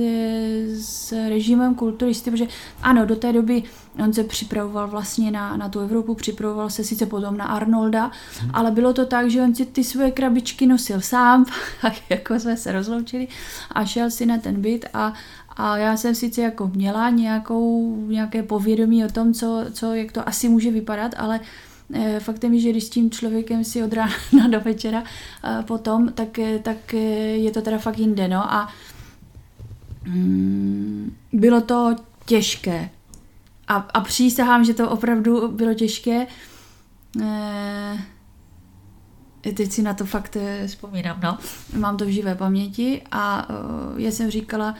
[0.85, 2.47] s režimem kulturisty, protože
[2.83, 3.63] ano, do té doby
[4.05, 8.51] on se připravoval vlastně na, na tu Evropu, připravoval se sice potom na Arnolda, hmm.
[8.55, 11.45] ale bylo to tak, že on si ty svoje krabičky nosil sám,
[11.83, 13.29] tak jako jsme se rozloučili
[13.71, 15.13] a šel si na ten byt a,
[15.57, 20.29] a já jsem sice jako měla nějakou, nějaké povědomí o tom, co, co, jak to
[20.29, 21.41] asi může vypadat, ale
[21.93, 25.05] e, faktem je, že když s tím člověkem si od rána do večera
[25.45, 26.93] e, potom, tak, e, tak
[27.35, 28.69] je to teda fakt jinde, no a
[30.05, 32.91] mm, bylo to těžké.
[33.69, 36.27] A, a přísahám, že to opravdu bylo těžké.
[37.23, 37.99] E,
[39.43, 41.38] teď si na to fakt eh, vzpomínám, no.
[41.79, 43.49] Mám to v živé paměti a
[43.97, 44.75] já jsem říkala,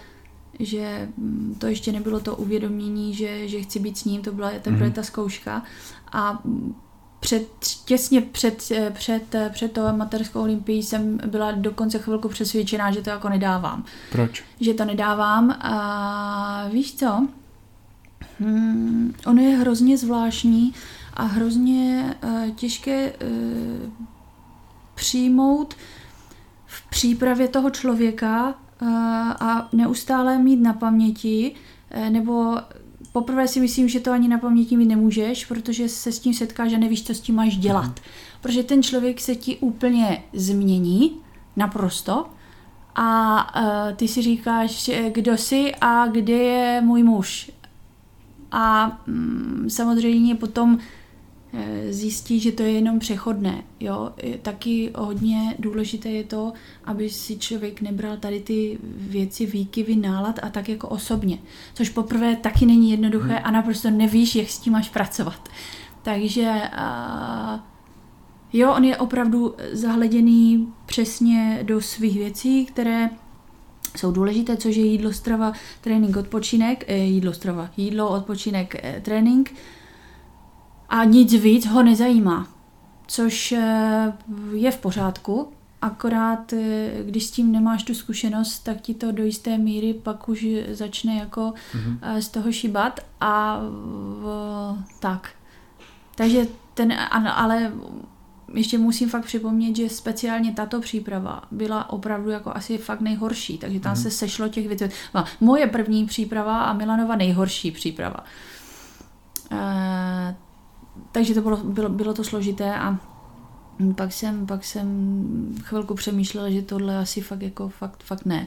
[0.62, 4.51] že mm, to ještě nebylo to uvědomění, že, že chci být s ním, to byla
[4.51, 4.92] teprve mm-hmm.
[4.92, 5.62] ta zkouška
[6.12, 6.42] a
[7.20, 7.48] před,
[7.85, 13.11] těsně před, eh, před, před tou materskou olympií jsem byla dokonce chvilku přesvědčená, že to
[13.11, 13.85] jako nedávám.
[14.12, 14.44] Proč?
[14.61, 17.29] Že to nedávám a víš co?
[18.40, 20.75] Hmm, ono je hrozně zvláštní
[21.14, 23.92] a hrozně uh, těžké uh,
[24.94, 25.75] přijmout
[26.66, 28.55] v přípravě toho člověka
[29.40, 31.55] a neustále mít na paměti,
[31.97, 32.57] uh, nebo
[33.12, 36.73] poprvé si myslím, že to ani na paměti mít nemůžeš, protože se s tím setkáš
[36.73, 37.85] a nevíš, co s tím máš dělat.
[37.85, 38.05] Mm.
[38.40, 41.12] Protože ten člověk se ti úplně změní,
[41.57, 42.27] naprosto,
[42.95, 47.51] a uh, ty si říkáš, kdo jsi a kde je můj muž.
[48.53, 51.02] A um, samozřejmě potom Eh,
[51.91, 53.62] zjistí, že to je jenom přechodné.
[53.81, 54.12] Jo?
[54.43, 56.53] Taky hodně důležité je to,
[56.85, 61.38] aby si člověk nebral tady ty věci, výkyvy, nálad a tak jako osobně.
[61.75, 63.45] Což poprvé taky není jednoduché hmm.
[63.45, 65.49] a naprosto nevíš, jak s tím máš pracovat.
[66.03, 66.62] Takže
[68.53, 73.11] jo, on je opravdu zahleděný přesně do svých věcí, které
[73.97, 79.55] jsou důležité, což je jídlo, strava, trénink, odpočinek, eh, jídlo, strava, jídlo, odpočinek, eh, trénink,
[80.93, 82.47] a nic víc ho nezajímá,
[83.07, 84.13] což eh,
[84.53, 85.53] je v pořádku,
[85.83, 90.29] akorát eh, když s tím nemáš tu zkušenost, tak ti to do jisté míry pak
[90.29, 91.41] už začne jako
[91.75, 92.19] mm-hmm.
[92.19, 93.61] z toho šibat a
[95.01, 95.31] tak.
[96.15, 96.93] Takže ten,
[97.35, 97.73] ale
[98.55, 103.81] ještě musím fakt připomnět, že speciálně tato příprava byla opravdu jako asi fakt nejhorší, takže
[103.81, 104.03] tam mm.
[104.03, 104.85] se sešlo těch věcí.
[105.41, 108.25] Moje první příprava a Milanova nejhorší příprava.
[109.53, 110.35] E,
[111.13, 112.99] takže to bylo, bylo, bylo to složité a
[113.97, 118.47] pak jsem, pak jsem chvilku přemýšlela, že tohle asi fakt jako fakt, fakt ne.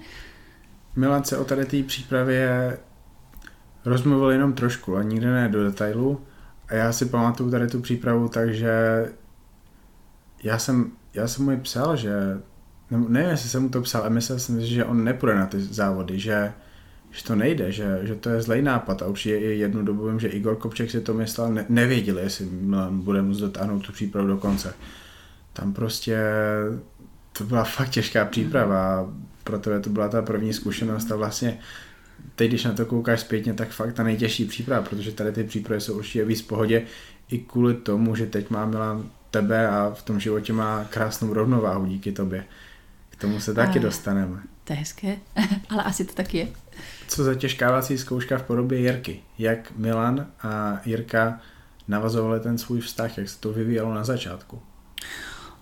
[0.95, 2.77] Milan se o tady té přípravě
[3.85, 6.21] rozmluvil jenom trošku a nikdy ne do detailu.
[6.67, 9.05] A já si pamatuju tady tu přípravu, takže
[10.43, 12.11] já jsem, já jsem mu psal, že
[12.89, 16.19] nevím, jestli jsem mu to psal, a myslel jsem že on nepůjde na ty závody,
[16.19, 16.53] že
[17.15, 20.19] že to nejde, že, že to je zlej nápad a určitě i jednu dobu vím,
[20.19, 24.27] že Igor Kopček si to myslel, ne, nevěděl, jestli Milan bude muset dotáhnout tu přípravu
[24.27, 24.73] do konce.
[25.53, 26.17] Tam prostě
[27.37, 29.09] to byla fakt těžká příprava
[29.45, 31.59] pro tebe to byla ta první zkušenost a vlastně
[32.35, 35.81] teď, když na to koukáš zpětně, tak fakt ta nejtěžší příprava, protože tady ty přípravy
[35.81, 36.83] jsou určitě víc v pohodě
[37.29, 41.85] i kvůli tomu, že teď má Milan tebe a v tom životě má krásnou rovnováhu
[41.85, 42.45] díky tobě.
[43.09, 44.41] K tomu se taky a, dostaneme.
[44.63, 45.17] To je hezké,
[45.69, 46.47] ale asi to taky je.
[47.07, 49.23] Co za těžkávací zkouška v podobě Jirky?
[49.37, 51.39] Jak Milan a Jirka
[51.87, 53.17] navazovali ten svůj vztah?
[53.17, 54.59] Jak se to vyvíjelo na začátku?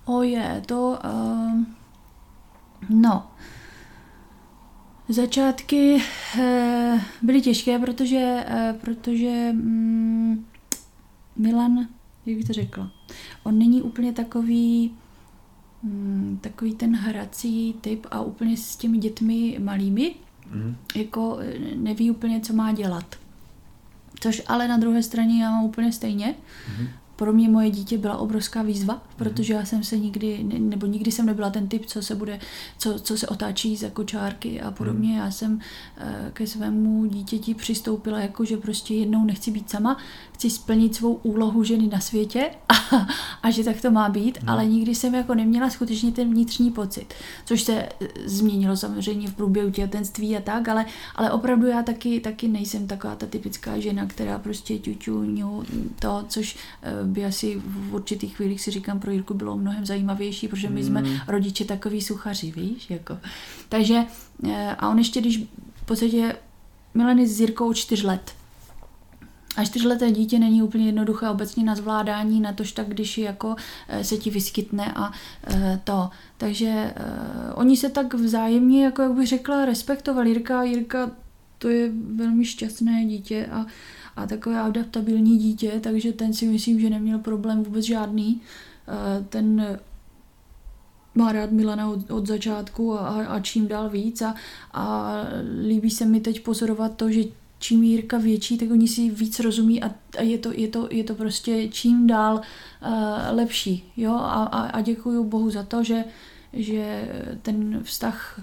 [0.06, 0.99] O je, to...
[1.06, 1.63] Uh,
[2.89, 3.32] no.
[5.10, 5.95] Začátky
[6.39, 10.45] uh, byly těžké, protože, uh, protože um,
[11.36, 11.88] Milan,
[12.26, 12.91] jak bych to řekla,
[13.43, 14.97] on není úplně takový
[15.84, 20.15] um, takový ten hrací typ a úplně s těmi dětmi malými,
[20.51, 20.75] mm.
[20.95, 23.15] jako eh, neví úplně, co má dělat.
[24.19, 26.36] Což ale na druhé straně já mám úplně stejně.
[26.79, 31.12] Mm pro mě moje dítě byla obrovská výzva, protože já jsem se nikdy, nebo nikdy
[31.12, 32.39] jsem nebyla ten typ, co se bude,
[32.78, 35.10] co, co se otáčí za kočárky a podobně.
[35.10, 35.17] Hmm.
[35.17, 35.60] Já jsem
[35.97, 39.97] eh, ke svému dítěti přistoupila jako, že prostě jednou nechci být sama,
[40.34, 43.08] chci splnit svou úlohu ženy na světě a,
[43.43, 44.49] a že tak to má být, hmm.
[44.49, 47.13] ale nikdy jsem jako neměla skutečně ten vnitřní pocit,
[47.45, 52.19] což se eh, změnilo samozřejmě v průběhu těhotenství a tak, ale, ale opravdu já taky,
[52.19, 55.23] taky nejsem taková ta typická žena, která prostě ťuťu,
[55.99, 60.47] to, což eh, by asi v určitých chvílích si říkám pro Jirku bylo mnohem zajímavější,
[60.47, 61.15] protože my jsme mm.
[61.27, 63.17] rodiče takový suchaři, víš, jako.
[63.69, 64.05] Takže
[64.49, 65.37] eh, a on ještě, když
[65.75, 66.35] v podstatě
[66.93, 68.31] Mileny s Jirkou čtyř let,
[69.55, 73.55] a čtyřleté dítě není úplně jednoduché obecně na zvládání, na tož tak, když jako
[73.87, 75.11] eh, se ti vyskytne a
[75.47, 76.09] eh, to.
[76.37, 76.93] Takže
[77.55, 80.29] oni se tak vzájemně, jako jak bych řekla, respektovali.
[80.29, 81.11] Jirka, Jirka
[81.57, 83.65] to je velmi šťastné dítě a
[84.15, 88.41] a takové adaptabilní dítě, takže ten si myslím, že neměl problém vůbec žádný.
[88.88, 89.78] Eh, ten
[91.15, 94.36] má rád Milana od, od začátku a, a čím dál víc a,
[94.73, 95.13] a
[95.67, 97.23] líbí se mi teď pozorovat to, že
[97.60, 101.04] čím Jirka větší, tak oni si víc rozumí a, a je, to, je, to, je
[101.04, 102.91] to prostě čím dál uh,
[103.32, 103.91] lepší.
[103.97, 104.12] Jo?
[104.12, 106.06] A, a, a děkuji Bohu za to, že,
[106.54, 107.10] že
[107.41, 108.41] ten vztah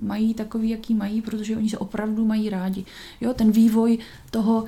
[0.00, 2.84] mají takový, jaký mají, protože oni se opravdu mají rádi.
[3.20, 3.98] Jo, ten vývoj
[4.30, 4.64] toho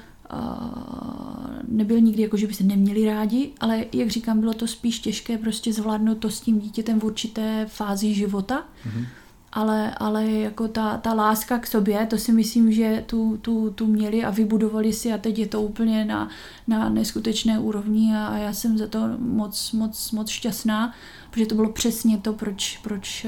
[1.69, 5.39] nebyl nikdy jako, že by se neměli rádi, ale jak říkám, bylo to spíš těžké
[5.39, 8.65] prostě zvládnout to s tím dítětem v určité fázi života.
[8.87, 9.07] Mm-hmm.
[9.55, 13.87] Ale, ale jako ta, ta láska k sobě, to si myslím, že tu, tu, tu
[13.87, 16.29] měli a vybudovali si a teď je to úplně na,
[16.69, 20.95] na neskutečné úrovni a, a já jsem za to moc, moc, moc šťastná,
[21.31, 23.27] protože to bylo přesně to, proč, proč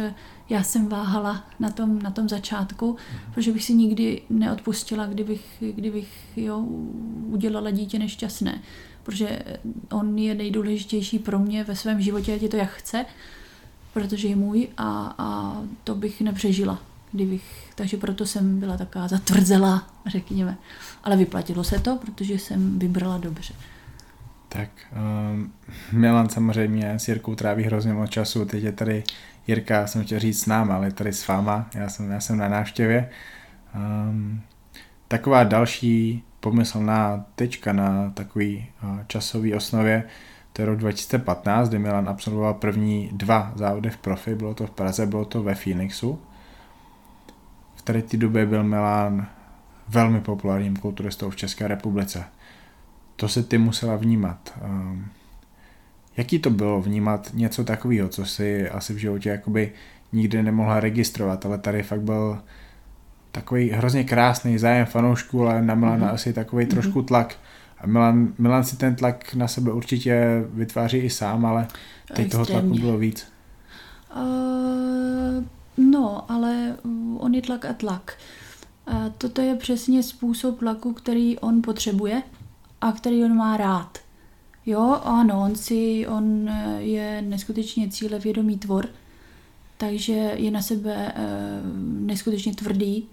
[0.48, 3.34] já jsem váhala na tom, na tom začátku, mm-hmm.
[3.34, 6.58] protože bych si nikdy neodpustila, kdybych, kdybych jo,
[7.26, 8.62] udělala dítě nešťastné.
[9.02, 9.42] Protože
[9.92, 13.04] on je nejdůležitější pro mě ve svém životě, ať je to jak chce,
[13.96, 16.78] protože je můj a, a to bych nepřežila.
[17.12, 20.56] Kdybych, takže proto jsem byla taková zatvrzelá, řekněme.
[21.04, 23.54] Ale vyplatilo se to, protože jsem vybrala dobře.
[24.48, 24.68] Tak
[25.32, 25.52] um,
[25.92, 29.04] Milan samozřejmě s Jirkou tráví hrozně moc času, teď je tady
[29.46, 32.48] Jirka, jsem chtěl říct s náma, ale tady s váma, já jsem, já jsem na
[32.48, 33.10] návštěvě.
[33.74, 34.40] Um,
[35.08, 40.04] taková další pomyslná tečka na takový uh, časový osnově,
[40.56, 44.70] to je rok 2015, kdy Milan absolvoval první dva závody v profi, bylo to v
[44.70, 46.18] Praze, bylo to ve Phoenixu.
[47.74, 49.26] V tady té době byl Milan
[49.88, 52.24] velmi populárním kulturistou v České republice.
[53.16, 54.58] To se ty musela vnímat.
[54.64, 55.08] Um,
[56.16, 59.72] Jaký to bylo vnímat něco takového, co si asi v životě jakoby
[60.12, 62.38] nikdy nemohla registrovat, ale tady fakt byl
[63.32, 66.14] takový hrozně krásný zájem fanoušků, ale na Milana mm-hmm.
[66.14, 66.70] asi takový mm-hmm.
[66.70, 67.36] trošku tlak.
[67.78, 71.66] A Milan, Milan si ten tlak na sebe určitě vytváří i sám, ale
[72.14, 73.26] teď toho tlaku bylo víc.
[74.16, 75.44] Uh,
[75.76, 76.76] no, ale
[77.16, 78.18] on je tlak a tlak.
[78.88, 82.22] Uh, toto je přesně způsob tlaku, který on potřebuje
[82.80, 83.98] a který on má rád.
[84.66, 88.88] Jo, ano, on si, on eh, je neskutečně cílevědomý tvor,
[89.76, 91.22] takže je na sebe e,
[91.82, 93.08] neskutečně tvrdý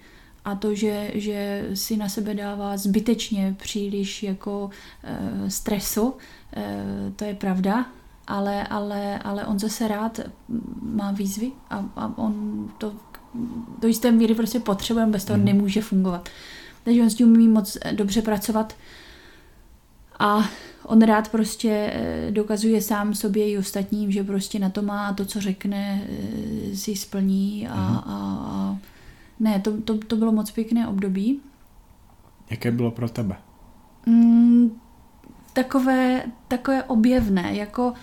[0.46, 4.70] a to, že, že si na sebe dává zbytečně příliš jako
[5.04, 6.14] e, stresu,
[6.56, 7.86] e, to je pravda,
[8.28, 10.20] ale, ale, ale on zase rád
[10.82, 12.94] má výzvy a, a on to
[13.80, 15.46] do jisté míry prostě potřebuje, bez toho mm.
[15.46, 16.30] nemůže fungovat.
[16.84, 18.76] Takže on s tím umí moc dobře pracovat
[20.20, 20.50] a
[20.84, 25.14] on rád prostě eh, dokazuje sám sobě i ostatním, že prostě na to má a
[25.14, 27.98] to, co řekne, eh, si splní a, mhm.
[27.98, 28.78] a, a
[29.44, 31.42] ne, to, to, to bylo moc pěkné období.
[32.50, 33.36] Jaké bylo pro tebe?
[34.06, 34.80] Mm,
[35.54, 37.94] takové, takové objevné, jako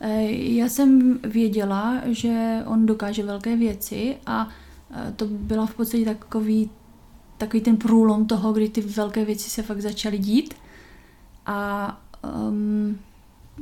[0.00, 4.48] eh, já jsem věděla, že on dokáže velké věci a
[5.16, 6.70] to byla v podstatě takový,
[7.38, 10.54] takový ten průlom toho, kdy ty velké věci se fakt začaly dít.
[11.46, 12.00] A
[12.48, 12.98] um,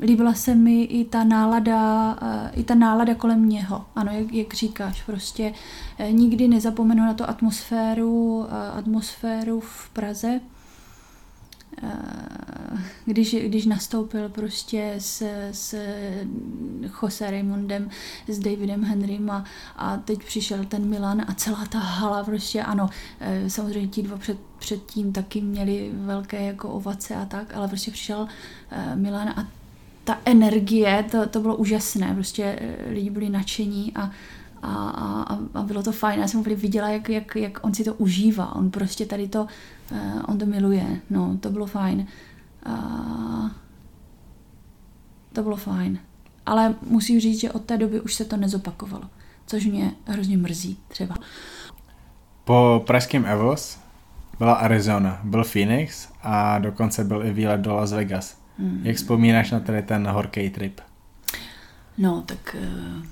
[0.03, 3.85] líbila se mi i ta nálada, uh, i ta nálada kolem něho.
[3.97, 5.53] Ano, jak, jak říkáš, prostě
[6.01, 8.47] uh, nikdy nezapomenu na to atmosféru, uh,
[8.79, 10.41] atmosféru v Praze,
[13.05, 15.23] když, když nastoupil prostě s,
[15.53, 15.75] s
[17.03, 17.91] Jose Raymondem,
[18.29, 19.45] s Davidem Henrym a,
[19.77, 22.89] a teď přišel ten Milan a celá ta hala prostě, ano,
[23.49, 28.29] samozřejmě ti dva před, předtím taky měli velké jako ovace a tak, ale prostě přišel
[28.95, 29.47] Milan a
[30.11, 34.11] ta energie, to, to bylo úžasné, prostě lidi byli nadšení a,
[34.63, 36.21] a, a, a bylo to fajn.
[36.21, 38.55] Já jsem úplně viděla, jak, jak, jak on si to užívá.
[38.55, 39.47] On prostě tady to,
[39.93, 41.01] uh, on to miluje.
[41.11, 42.07] No, to bylo fajn.
[42.67, 43.51] Uh,
[45.33, 45.99] to bylo fajn.
[46.47, 49.05] Ale musím říct, že od té doby už se to nezopakovalo.
[49.47, 51.15] Což mě hrozně mrzí třeba.
[52.45, 53.79] Po pražském Evos
[54.39, 58.40] byla Arizona, byl Phoenix a dokonce byl i výlet do Las Vegas.
[58.61, 58.81] Hmm.
[58.85, 60.81] Jak vzpomínáš na tady ten horký trip?
[61.99, 63.07] No, tak uh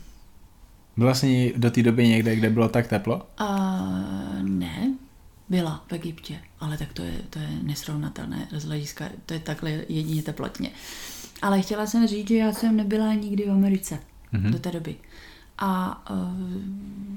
[0.99, 3.27] byla jsi do té doby někde, kde bylo tak teplo?
[3.41, 4.95] Uh, ne,
[5.49, 9.71] byla v Egyptě, ale tak to je, to je nesrovnatelné z hlediska, to je takhle
[9.71, 10.71] jedině teplotně.
[11.43, 13.99] Ale chtěla jsem říct, že já jsem nebyla nikdy v Americe
[14.33, 14.51] mm-hmm.
[14.51, 14.97] do té doby.
[15.59, 16.17] A uh,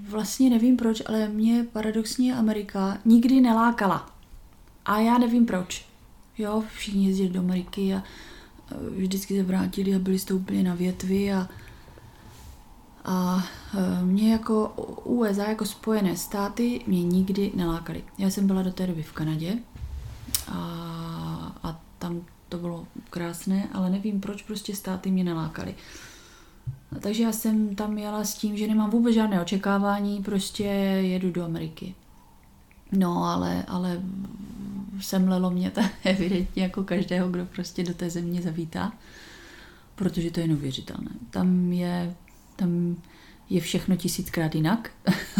[0.10, 4.10] vlastně nevím proč, ale mě paradoxně Amerika nikdy nelákala.
[4.86, 5.86] A já nevím proč.
[6.42, 8.04] Jo, všichni jezdili do Ameriky a
[8.72, 11.50] uh, vždycky se vrátili a byli úplně na větvi a
[13.06, 14.68] a e, mě jako
[15.04, 18.04] USA, jako Spojené státy, mě nikdy nelákaly.
[18.18, 19.58] Já jsem byla do té doby v Kanadě
[20.48, 20.58] a,
[21.64, 25.76] a tam to bylo krásné, ale nevím, proč prostě státy mě nelákaly.
[27.00, 31.46] Takže já jsem tam jela s tím, že nemám vůbec žádné očekávání, prostě jedu do
[31.46, 31.96] Ameriky.
[32.92, 34.02] No, ale, ale
[35.02, 38.93] semlelo mě to evidentně jako každého, kdo prostě do té země zavítá,
[39.95, 41.12] protože to je neuvěřitelné.
[41.30, 42.16] Tam je
[42.56, 42.95] tam
[43.49, 44.91] je všechno tisíckrát jinak.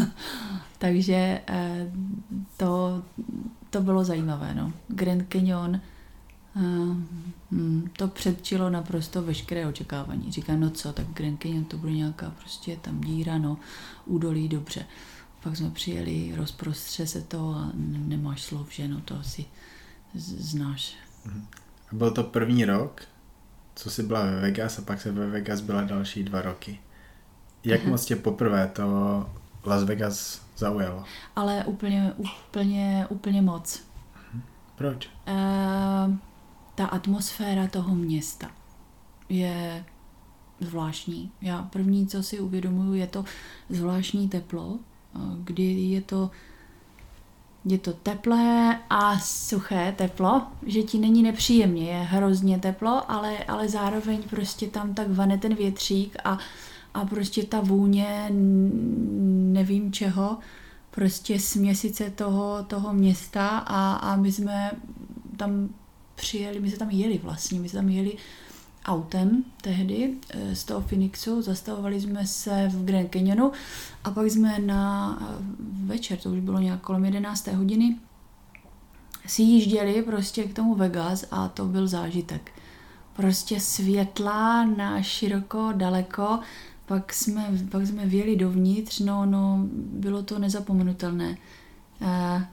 [0.78, 1.92] Takže eh,
[2.58, 3.04] to,
[3.70, 4.54] to bylo zajímavé.
[4.54, 4.74] No.
[4.88, 5.82] Grand Canyon
[6.56, 10.32] hmm, to předčilo naprosto veškeré očekávání.
[10.32, 13.58] Říkám, no co, tak Grand Canyon to bude nějaká prostě tam díra, no,
[14.06, 14.86] údolí, dobře.
[15.44, 19.46] Pak jsme přijeli, rozprostře se to a nemáš slov, že no to asi
[20.16, 20.96] znáš.
[21.26, 21.48] Mhm.
[21.92, 23.02] Byl to první rok,
[23.76, 26.80] co jsi byla ve Vegas a pak se ve Vegas byla další dva roky.
[27.64, 28.86] Jak moc tě poprvé to
[29.66, 31.04] Las Vegas zaujalo?
[31.36, 33.84] Ale úplně, úplně, úplně moc.
[34.34, 34.42] Mhm.
[34.76, 35.10] Proč?
[35.28, 36.16] Uh,
[36.76, 38.52] ta atmosféra toho města
[39.30, 39.86] je
[40.60, 41.32] zvláštní.
[41.42, 43.26] Já první, co si uvědomuju, je to
[43.70, 44.80] zvláštní teplo,
[45.44, 46.32] kdy je to
[47.66, 53.70] je to teplé a suché teplo, že ti není nepříjemně, je hrozně teplo, ale, ale
[53.70, 56.38] zároveň prostě tam tak vane ten větřík a,
[56.94, 58.28] a prostě ta vůně
[59.52, 60.38] nevím čeho,
[60.92, 64.72] prostě směsice toho, toho města a, a my jsme
[65.38, 65.70] tam
[66.16, 68.18] přijeli, my jsme tam jeli vlastně, my jsme tam jeli
[68.86, 73.52] autem tehdy eh, z toho Phoenixu, zastavovali jsme se v Grand Canyonu
[74.04, 75.44] a pak jsme na eh,
[75.86, 77.48] večer, to už bylo nějak kolem 11.
[77.48, 77.98] hodiny,
[79.28, 82.52] si jížděli prostě k tomu Vegas a to byl zážitek.
[83.16, 86.40] Prostě světla na široko, daleko,
[86.86, 91.38] pak jsme, pak jsme věli dovnitř, no, no, bylo to nezapomenutelné.
[92.02, 92.48] Eh,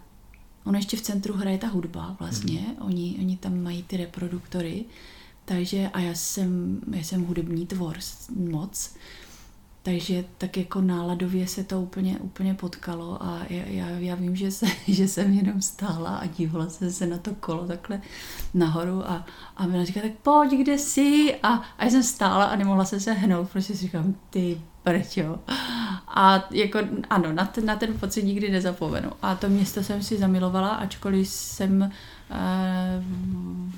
[0.64, 2.74] ono ještě v centru hraje ta hudba vlastně, mm.
[2.78, 4.84] oni, oni tam mají ty reproduktory,
[5.48, 7.96] takže a já jsem, já jsem hudební tvor
[8.50, 8.94] moc,
[9.82, 14.50] takže tak jako náladově se to úplně, úplně potkalo a já, já, já vím, že,
[14.50, 18.00] se, že jsem jenom stála a dívala se, se na to kolo takhle
[18.54, 19.26] nahoru a,
[19.56, 21.34] a Mila říká, tak pojď, kde jsi?
[21.42, 25.38] A, a já jsem stála a nemohla se se hnout, protože si říkám, ty prťo.
[26.08, 26.78] A jako,
[27.10, 29.10] ano, na ten, na ten pocit nikdy nezapomenu.
[29.22, 31.92] A to město jsem si zamilovala, ačkoliv jsem
[32.30, 33.72] uh,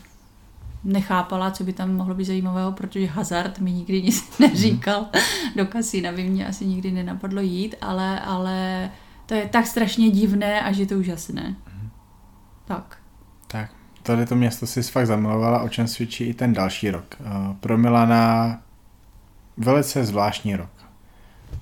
[0.85, 5.07] nechápala, co by tam mohlo být zajímavého, protože hazard mi nikdy nic neříkal.
[5.57, 8.91] Do kasína by mě asi nikdy nenapadlo jít, ale, ale
[9.26, 11.57] to je tak strašně divné a že to úžasné.
[12.64, 12.99] Tak.
[13.47, 13.70] Tak,
[14.03, 17.16] tady to město si fakt zamilovala, o čem svědčí i ten další rok.
[17.20, 17.24] Eh,
[17.61, 18.61] pro Milana
[19.57, 20.70] velice zvláštní rok.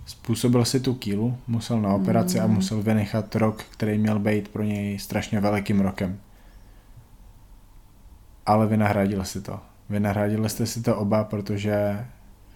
[0.07, 2.45] Způsobil si tu kýlu, musel na operaci mm.
[2.45, 6.21] a musel vynechat rok, který měl být pro něj strašně velikým rokem
[8.49, 9.61] ale vynahradil si to.
[9.89, 12.07] Vynahradili jste si to oba, protože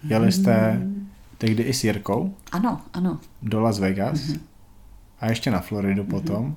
[0.03, 1.11] jeli jste hmm.
[1.39, 2.35] tehdy i s Jirkou.
[2.53, 3.19] Ano, ano.
[3.43, 4.19] Do Las Vegas.
[4.21, 4.41] Mm-hmm.
[5.21, 6.11] A ještě na Floridu mm-hmm.
[6.11, 6.57] potom.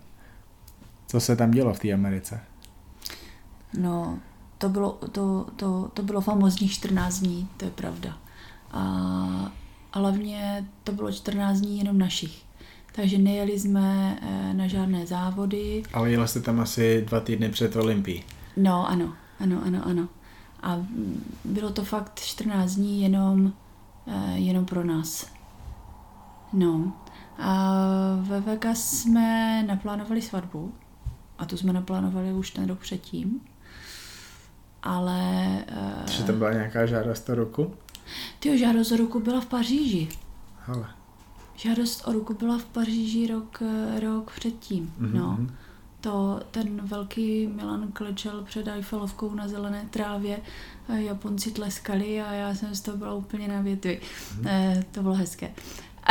[1.08, 2.40] Co se tam dělo v té Americe?
[3.78, 4.20] No,
[4.58, 8.18] to bylo, to, to, to bylo famozních 14 dní, to je pravda.
[8.72, 8.82] A,
[9.94, 12.44] a hlavně to bylo 14 dní jenom našich.
[12.92, 15.84] Takže nejeli jsme eh, na žádné závody.
[15.94, 18.24] Ale jeli jste tam asi dva týdny před Olympií.
[18.58, 20.08] No, ano, ano, ano, ano.
[20.64, 20.86] A
[21.46, 23.54] bylo to fakt 14 dní jenom,
[24.08, 25.26] eh, jenom pro nás.
[26.54, 26.94] No.
[27.38, 27.74] A
[28.20, 30.74] ve Vegas jsme naplánovali svatbu.
[31.38, 33.42] A tu jsme naplánovali už ten rok předtím.
[34.84, 35.48] Ale...
[36.10, 37.74] Že to byla nějaká žádost o ruku?
[38.40, 40.10] Ty žádost o ruku byla v Paříži.
[40.68, 40.88] Ale.
[41.56, 44.94] Žádost o ruku byla v Paříži rok, eh, rok předtím.
[45.00, 45.14] Mm-hmm.
[45.14, 45.40] No.
[46.06, 50.39] To ten velký Milan klečel před Eiffelovkou na zelené trávě,
[50.95, 54.01] Japonci tleskali a já jsem z toho byla úplně na větvi.
[54.38, 54.45] Mm.
[54.91, 55.53] to bylo hezké.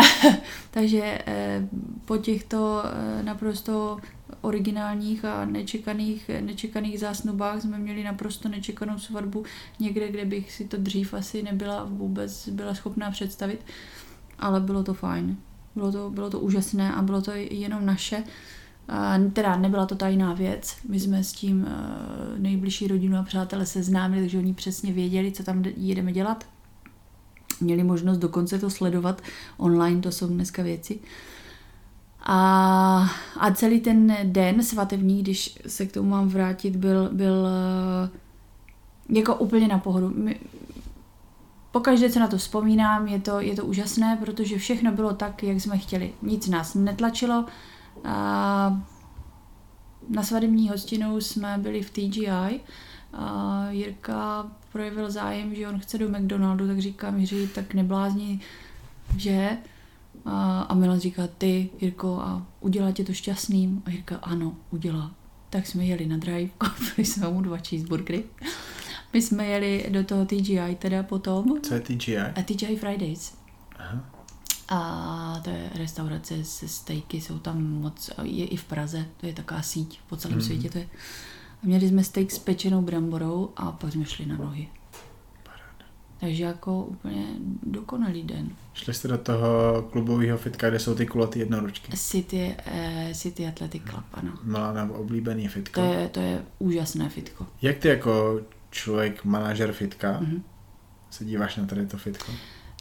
[0.70, 1.68] Takže eh,
[2.04, 3.98] po těchto eh, naprosto
[4.40, 9.44] originálních a nečekaných, nečekaných zásnubách jsme měli naprosto nečekanou svatbu
[9.80, 13.60] někde, kde bych si to dřív asi nebyla vůbec byla schopná představit,
[14.38, 15.36] ale bylo to fajn.
[15.74, 18.24] Bylo to, bylo to úžasné a bylo to jenom naše.
[19.32, 24.22] Teda nebyla to tajná věc, my jsme s tím eh, nejbližší rodinu a přátelé seznámili,
[24.22, 26.46] takže oni přesně věděli, co tam jedeme dělat.
[27.60, 29.22] Měli možnost dokonce to sledovat
[29.56, 30.98] online, to jsou dneska věci.
[32.20, 33.10] A,
[33.40, 38.10] a celý ten den svatební, když se k tomu mám vrátit, byl, byl eh,
[39.08, 40.12] jako úplně na pohodu.
[40.16, 40.40] My,
[41.72, 45.60] pokaždé, co na to vzpomínám, je to, je to úžasné, protože všechno bylo tak, jak
[45.60, 46.12] jsme chtěli.
[46.22, 47.44] Nic nás netlačilo,
[48.04, 48.82] a
[50.08, 52.60] na svadební hostinu jsme byli v TGI
[53.12, 58.40] a Jirka projevil zájem, že on chce do McDonaldu, tak říkám Jiří, tak neblázni,
[59.16, 59.58] že?
[60.24, 63.82] A, a Milan říká, ty, Jirko, a udělá tě to šťastným?
[63.86, 65.10] A Jirka, ano, udělá.
[65.50, 68.24] Tak jsme jeli na drive, koupili jsme mu dva cheeseburgery.
[69.12, 71.60] My jsme jeli do toho TGI teda potom.
[71.62, 72.18] Co je TGI?
[72.18, 73.34] A TGI Fridays.
[73.78, 74.13] Aha.
[74.68, 79.32] A to je restaurace se stejky, jsou tam moc, je i v Praze, to je
[79.32, 80.46] taková síť po celém Mhm.
[80.46, 80.70] světě.
[80.70, 80.84] To je.
[81.62, 84.68] A měli jsme steak s pečenou bramborou a pak jsme šli na nohy.
[86.20, 87.26] Takže jako úplně
[87.62, 88.50] dokonalý den.
[88.74, 91.96] Šli jste do toho klubového fitka, kde jsou ty kulatý jednoručky.
[91.96, 94.32] City, eh, City Athletic Club, ano.
[94.42, 95.80] Milana oblíbený To fitko.
[95.80, 97.46] je, to je úžasné fitko.
[97.62, 98.40] Jak ty jako
[98.70, 100.42] člověk, manažer fitka, Mhm.
[101.10, 102.32] se díváš na tady to fitko?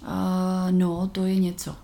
[0.08, 1.76] Uh, no, to je něco.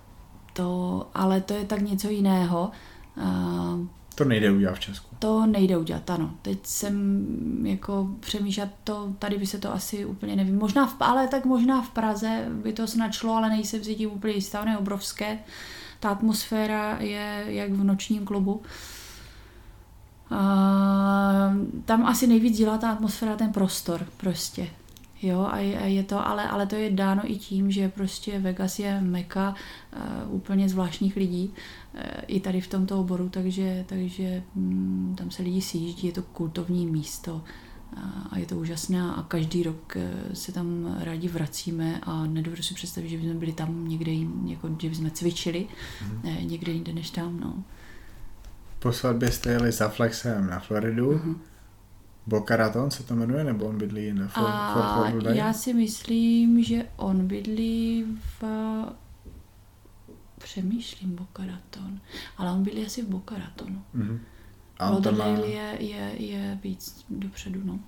[0.53, 2.71] To, ale to je tak něco jiného.
[3.17, 5.15] Uh, To nejde udělat v Česku.
[5.19, 6.31] to nejde udělat, ano.
[6.41, 7.25] Teď jsem
[7.65, 10.57] jako přemýšlet to, tady by se to asi úplně nevím.
[10.57, 14.11] Možná v, ale tak možná v Praze by to snad šlo, ale nejsem si tím
[14.11, 15.39] úplně jistá, ono je obrovské.
[15.99, 18.61] Ta atmosféra je jak v nočním klubu.
[20.31, 21.53] A,
[21.85, 24.67] tam asi nejvíc dělá ta atmosféra ten prostor prostě.
[25.21, 28.39] Jo, a je, a je to, ale, ale to je dáno i tím, že prostě
[28.39, 29.55] Vegas je meka
[30.27, 31.53] uh, úplně zvláštních lidí,
[31.93, 36.21] uh, i tady v tomto oboru, takže, takže mm, tam se lidi sjíždí, je to
[36.21, 37.41] kultovní místo
[37.97, 42.63] a, a je to úžasné a každý rok eh, se tam rádi vracíme a nedovedu
[42.63, 45.67] si představit, že bychom byli tam někde jin, jako, že bychom cvičili
[46.07, 46.49] mm.
[46.49, 47.63] někde jinde než tam, no.
[48.79, 51.11] Po svatbě jste jeli za Flexem na Floridu.
[51.11, 51.41] Mhm.
[52.29, 54.11] Boca Raton se to jmenuje, nebo on bydlí?
[54.11, 54.27] For,
[54.73, 55.37] Fort A Lauderdale?
[55.37, 58.05] já si myslím, že on bydlí
[58.41, 58.43] v...
[60.37, 61.99] Přemýšlím Boca Raton,
[62.37, 63.81] ale on bydlí asi v Boca Ratonu.
[63.93, 64.19] Mhm.
[64.79, 67.79] A on tam má, je, je, je víc dopředu, no.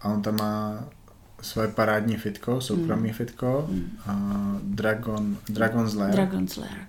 [0.00, 0.84] a on tam má
[1.42, 3.14] svoje parádní fitko, soukromý Mm.
[3.14, 3.90] fitko Mm.
[4.06, 4.12] a
[4.62, 6.12] Dragon, Dragon's Lair.
[6.12, 6.86] Dragon Slayer.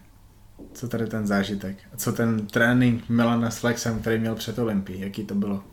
[0.73, 1.77] Co tady ten zážitek?
[1.93, 4.99] A co ten trénink Milana s Flexem, který měl před Olympií?
[5.01, 5.63] Jaký to bylo?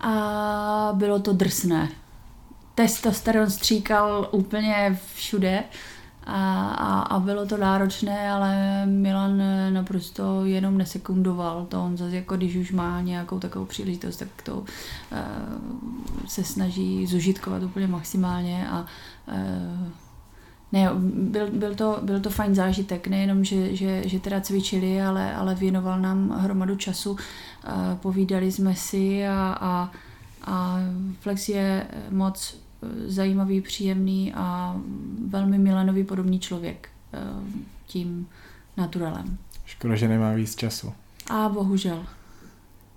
[0.00, 1.88] A bylo to drsné.
[2.74, 5.64] Testosteron stříkal úplně všude
[6.26, 9.42] a, a, a bylo to náročné, ale Milan
[9.72, 11.66] naprosto jenom nesekundoval.
[11.66, 14.66] To on zase jako když už má nějakou takovou příležitost, tak to uh,
[16.26, 18.86] se snaží zužitkovat úplně maximálně a
[19.28, 19.88] uh,
[20.72, 25.34] ne, byl, byl, to, byl to fajn zážitek, nejenom, že, že, že teda cvičili, ale,
[25.34, 27.16] ale věnoval nám hromadu času,
[27.94, 29.92] povídali jsme si a, a,
[30.44, 30.78] a
[31.20, 32.56] Flex je moc
[33.06, 34.76] zajímavý, příjemný a
[35.28, 37.18] velmi Milanový podobný člověk eh,
[37.86, 38.28] tím
[38.76, 39.38] naturalem.
[39.64, 40.92] Škoda, že nemá víc času.
[41.30, 42.06] A bohužel,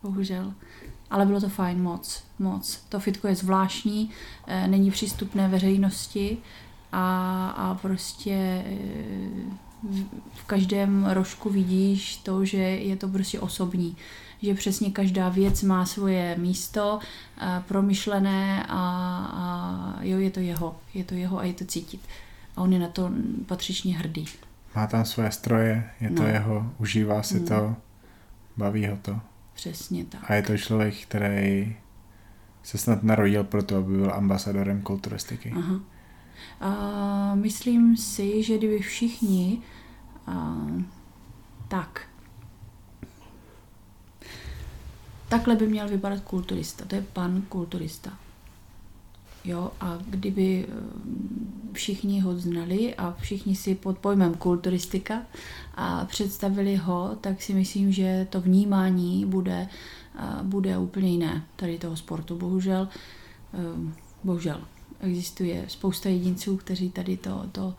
[0.03, 0.53] bohužel.
[1.09, 2.83] Ale bylo to fajn moc, moc.
[2.89, 4.09] To fitko je zvláštní,
[4.47, 6.37] eh, není přístupné veřejnosti
[6.91, 8.75] a, a prostě eh,
[10.35, 13.97] v, každém rožku vidíš to, že je to prostě osobní.
[14.41, 16.99] Že přesně každá věc má svoje místo,
[17.41, 18.79] eh, promyšlené a,
[19.33, 20.75] a jo, je to jeho.
[20.93, 22.01] Je to jeho a je to cítit.
[22.55, 23.11] A on je na to
[23.45, 24.25] patřičně hrdý.
[24.75, 26.27] Má tam svoje stroje, je to No.
[26.27, 27.45] jeho, užívá si Mm.
[27.47, 27.75] to,
[28.57, 29.19] baví ho to.
[29.53, 30.21] Přesně tak.
[30.31, 31.75] A je to člověk, který
[32.63, 35.53] se snad narodil proto, aby byl ambasadorem kulturistiky.
[35.57, 35.79] Aha.
[36.59, 39.61] A myslím si, že kdyby všichni
[40.27, 40.57] a,
[41.67, 42.09] tak
[45.29, 46.85] takhle by měl vypadat kulturista.
[46.85, 48.13] To je pan kulturista.
[49.45, 50.73] Jo, a kdyby eh,
[51.73, 55.21] všichni ho znali a všichni si pod pojmem kulturistika
[55.75, 59.67] a představili ho, tak si myslím, že to vnímání bude,
[60.15, 62.37] a bude úplně jiné tady toho sportu.
[62.37, 62.87] Bohužel,
[63.53, 63.93] eh,
[64.23, 64.61] bohužel
[65.01, 67.73] existuje spousta jedinců, kteří tady to, to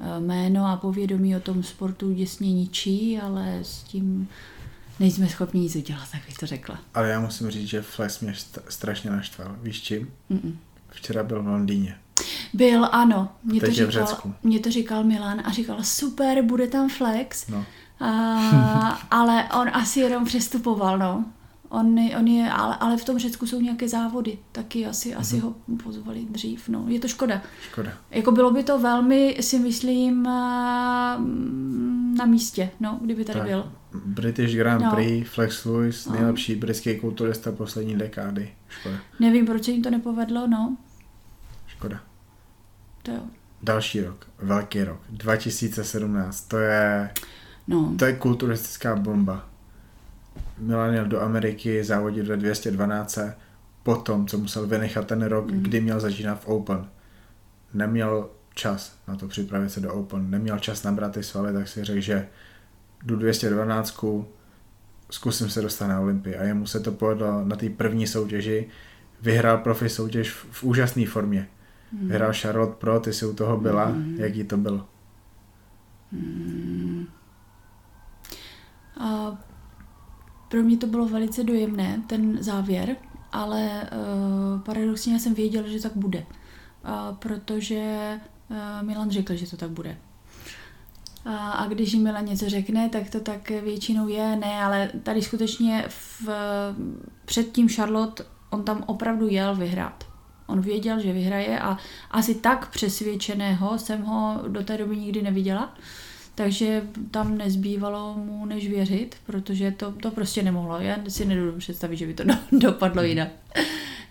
[0.00, 4.28] eh, jméno a povědomí o tom sportu děsně ničí, ale s tím
[5.00, 6.78] nejsme schopni nic udělat, tak bych to řekla.
[6.94, 9.56] Ale já musím říct, že Fles mě st- strašně naštval.
[9.62, 10.10] Víš čím?
[10.30, 10.56] Mm-mm.
[10.88, 11.96] Včera byl v Londýně.
[12.54, 13.28] Byl, ano.
[13.44, 14.34] Mě to, Teď říkal, Řecku.
[14.42, 17.64] mě to říkal Milan a říkal, super, bude tam flex, No.
[18.00, 18.08] a,
[19.10, 21.24] ale on asi jenom přestupoval, no.
[21.68, 25.18] On, on je, ale, ale v tom Řecku jsou nějaké závody, taky asi, Mhm.
[25.20, 25.54] asi ho
[25.84, 26.84] pozvali dřív, no.
[26.88, 27.42] Je to škoda.
[27.62, 27.90] Škoda.
[28.10, 31.16] Jako bylo by to velmi, si myslím, a,
[32.18, 33.48] na místě, no, kdyby tady Tak.
[33.48, 33.72] byl.
[34.04, 34.90] British Grand No.
[34.90, 36.12] Prix, Flex Lewis, No.
[36.12, 38.48] nejlepší britský kulturista poslední dekády.
[38.68, 38.96] Škoda.
[39.20, 40.76] Nevím, proč se jim to nepovedlo, no.
[41.66, 42.00] Škoda.
[43.02, 43.20] To jo.
[43.62, 47.10] Další rok, velký rok, 2017, to je,
[47.68, 49.48] No, to je kulturistická bomba.
[50.58, 53.18] Milan jel do Ameriky závodit ve 212
[53.82, 55.62] potom, co musel vynechat ten rok, Mhm.
[55.62, 56.88] kdy měl začínat v Open.
[57.74, 61.84] Neměl čas na to připravit se do Open, neměl čas nabrat ty svaly, tak si
[61.84, 62.28] řekl, že
[63.04, 64.24] jdu 212,
[65.10, 68.68] zkusím se dostat na Olympii a jemu se to povedlo na té první soutěži,
[69.22, 71.48] vyhrál profi soutěž v, v úžasné formě.
[71.92, 72.08] Mhm.
[72.08, 74.14] Vyhrál Charlotte Pro, ty jsi u toho byla, Mhm.
[74.18, 74.86] jaký to bylo?
[76.12, 77.06] Hmm.
[79.00, 79.38] A
[80.48, 82.96] pro mě to bylo velice dojemné, ten závěr,
[83.32, 86.18] ale uh, paradoxně já jsem věděla, že tak bude.
[86.18, 88.20] Uh, protože
[88.50, 89.98] uh, Milan řekl, že to tak bude.
[91.24, 95.22] A, a když jim Milan něco řekne, tak to tak většinou je, ne, ale tady
[95.22, 96.28] skutečně v,
[97.24, 100.04] před tím Charlotte on tam opravdu jel vyhrát.
[100.46, 101.78] On věděl, že vyhraje a
[102.10, 105.74] asi tak přesvědčeného jsem ho do té doby nikdy neviděla.
[106.36, 110.80] Takže tam nezbývalo mu než věřit, protože to, to prostě nemohlo.
[110.80, 113.28] Já si nedovedu představit, že by to do, dopadlo jinak.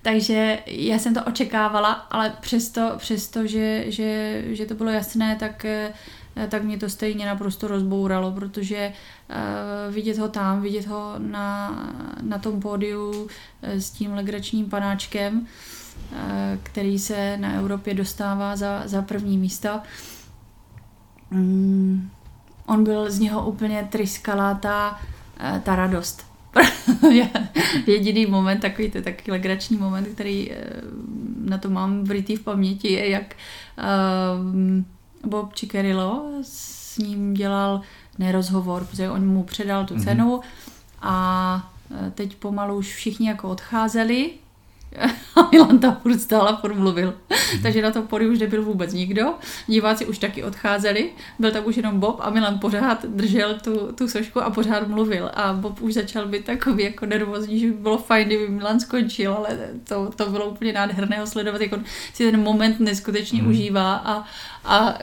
[0.01, 5.65] Takže já jsem to očekávala, ale přesto, přesto že, že, že to bylo jasné, tak
[6.35, 8.93] Eh, tak mě to stejně naprosto rozbouralo, protože
[9.29, 11.71] uh, vidět ho tam, vidět ho na,
[12.21, 13.29] na tom pódiu uh,
[13.61, 16.17] s tím legračním panáčkem, uh,
[16.63, 19.69] který se na Evropě dostává za, za první místo.
[21.31, 22.09] Mm,
[22.65, 24.99] on byl z něho úplně tryskalá ta,
[25.53, 26.25] uh, ta radost.
[27.87, 30.55] Jediný moment, takový to takový legrační moment, který uh,
[31.49, 33.35] na to mám vrytý v paměti, je jak
[33.77, 37.81] uh, Bob Ciccarello s ním dělal
[38.19, 40.03] nerozhovor, protože on mu předal tu mhm.
[40.03, 40.41] cenu
[41.01, 41.71] a
[42.07, 44.31] e, teď pomalu už všichni jako odcházeli
[45.35, 47.13] a Milan tam furt stál a furt mluvil.
[47.29, 47.61] Mm-hmm.
[47.61, 49.33] Takže na to pody už nebyl vůbec nikdo.
[49.67, 51.09] Diváci už taky odcházeli.
[51.39, 55.31] Byl tam už jenom Bob a Milan pořád držel tu, tu sošku a pořád mluvil.
[55.33, 59.33] A Bob už začal být takový jako nervózní, že by bylo fajn, kdyby Milan skončil,
[59.33, 61.83] ale to, to bylo úplně nádherné ho sledovat, jak on
[62.13, 63.49] si ten moment neskutečně mm-hmm.
[63.49, 64.23] užívá a,
[64.65, 64.97] a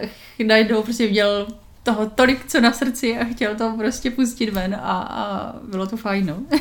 [0.47, 1.47] najednou prostě viděl
[1.83, 5.97] toho tolik, co na srdci a chtěl to prostě pustit ven a, a bylo to
[5.97, 6.59] fajn, no.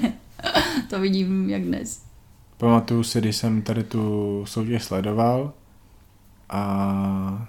[0.90, 2.13] to vidím jak dnes.
[2.58, 5.52] Pamatuju si, když jsem tady tu soutěž sledoval
[6.48, 7.48] a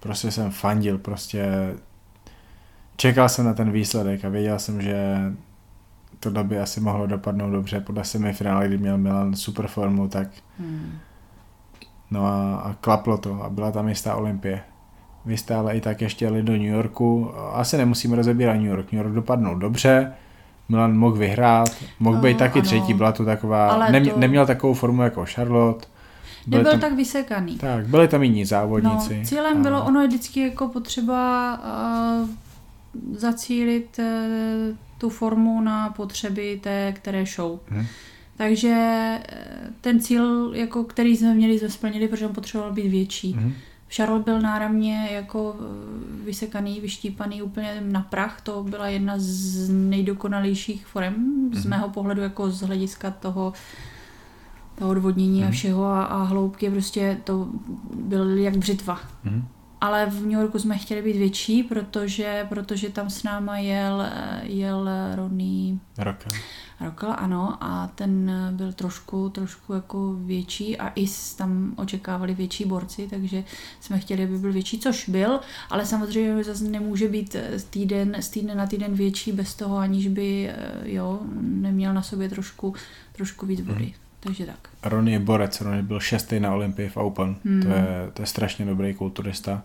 [0.00, 1.74] prostě jsem fandil, prostě
[2.96, 5.18] čekal jsem na ten výsledek a věděl jsem, že
[6.20, 10.92] tohle by asi mohlo dopadnout dobře podle semifinále, kdy měl Milan super formu, tak hmm.
[12.10, 14.60] no a, a klaplo to a byla tam jistá Olympie.
[15.24, 18.92] Vy jste ale i tak ještě jeli do New Yorku, asi nemusíme rozebírat New York,
[18.92, 20.12] New York dopadnul dobře,
[20.70, 22.66] Milan mohl vyhrát, mohl být taky ano.
[22.66, 24.18] třetí, byla to taková, Ale nemě, to...
[24.18, 25.86] neměl takovou formu jako Charlotte.
[26.46, 27.58] Nebyl tam, tak vysekaný.
[27.58, 29.18] Tak, byli tam jiní závodníci.
[29.18, 29.60] No, cílem a...
[29.60, 31.52] bylo, ono je vždycky jako potřeba
[32.22, 32.28] uh,
[33.16, 37.58] zacílit uh, tu formu na potřeby té které show.
[37.68, 37.86] Hmm.
[38.36, 39.18] Takže
[39.80, 43.32] ten cíl, jako, který jsme měli, jsme splnili, protože on potřeboval být větší.
[43.32, 43.54] Hmm.
[43.90, 48.40] Charlotte byl náramně jako eh, vysekaný, vyštípaný úplně na prach.
[48.40, 51.14] To byla jedna z nejdokonalejších forem
[51.52, 51.70] z mhm.
[51.70, 53.52] mého pohledu jako z hlediska toho,
[54.74, 55.52] toho odvodnění a mhm.
[55.52, 56.70] všeho a, a hloubky.
[56.70, 57.48] Prostě to
[57.94, 59.00] byl jak břitva.
[59.24, 59.42] Mm-hmm.
[59.80, 64.40] Ale v New Yorku jsme chtěli být větší, protože, protože tam s náma jel, eh,
[64.42, 66.32] jel Ronnie Rockel.
[66.80, 71.06] Rokl, ano, a ten byl trošku, trošku jako větší a i
[71.36, 73.44] tam očekávali větší borci, takže
[73.80, 77.36] jsme chtěli, aby byl větší, což byl, ale samozřejmě zase nemůže být
[77.70, 82.28] týden, z týdne na týden větší bez toho, aniž by eh, jo, neměl na sobě
[82.28, 82.74] trošku,
[83.12, 83.84] trošku víc body.
[83.84, 83.94] Hmm.
[84.20, 84.68] Takže tak.
[84.82, 87.36] Ronnie je borec, Ronnie byl šestý na Olympii v Open.
[87.44, 87.62] Hmm.
[87.62, 89.62] To, je, to je strašně dobrý kulturista.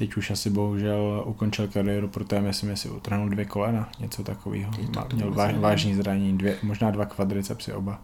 [0.00, 4.72] Teď už asi bohužel ukončil kariéru, protože myslím, jestli utrhnul dvě kolena, něco takového.
[5.14, 8.00] Měl váž, vážný zranění, dvě, možná dva kvadricepsy oba.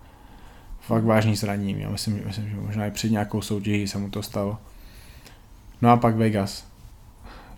[0.81, 4.23] Fakt vážný zranění měl, myslím, myslím, že možná i před nějakou soutěží se mu to
[4.23, 4.59] stalo.
[5.83, 6.67] No a pak Vegas.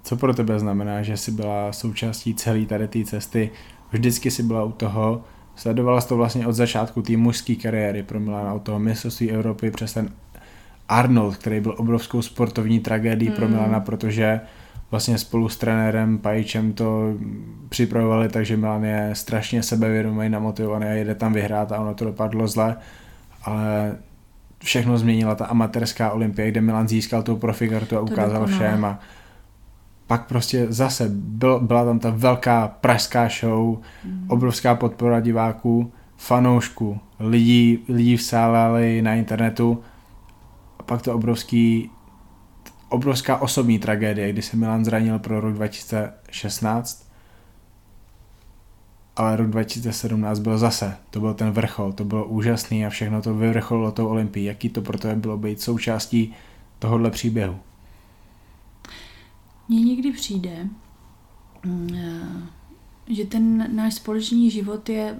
[0.02, 3.50] Co pro tebe znamená, že jsi byla součástí celé tady té cesty,
[3.92, 5.24] vždycky si byla u toho,
[5.56, 9.70] sledovala jsi to vlastně od začátku té mužské kariéry pro Milana, od toho mistrovství Evropy
[9.70, 10.12] přes ten
[10.88, 13.34] Arnold, který byl obrovskou sportovní tragédií mm.
[13.34, 13.54] pro hmm.
[13.54, 14.40] Milana, protože
[14.90, 17.14] vlastně spolu s trenérem Pajičem to
[17.68, 22.48] připravovali, takže Milan je strašně sebevědomý, namotivovaný a jede tam vyhrát a ono to dopadlo
[22.48, 22.76] zle,
[23.44, 23.96] ale
[24.58, 28.98] všechno změnila ta amatérská olympie, kde Milan získal tu profikartu a ukázal všem a
[30.06, 34.24] pak prostě zase byl, byla tam ta velká pražská show, mm.
[34.28, 39.82] obrovská podpora diváků, fanoušků, lidí, lidí v sále, ale i na internetu
[40.88, 41.90] pak to obrovský,
[42.88, 47.08] obrovská osobní tragédie, kdy se Milan zranil pro rok 2016,
[49.16, 53.34] ale rok 2017 byl zase, to byl ten vrchol, to bylo úžasný a všechno to
[53.34, 54.44] vyvrcholilo tou Olympii.
[54.44, 56.34] Jaký to pro tebe bylo být součástí
[56.78, 57.58] tohohle příběhu?
[59.68, 60.68] Mně někdy přijde,
[61.64, 65.16] mm, eh, že ten náš společný život je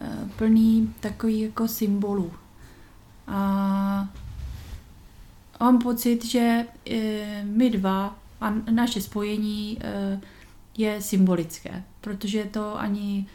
[0.00, 2.32] eh, plný takový jako symbolů.
[3.26, 4.08] A
[5.60, 10.20] mám pocit, že e, my dva A naše spojení uh,
[10.78, 13.26] je symbolické, protože to ani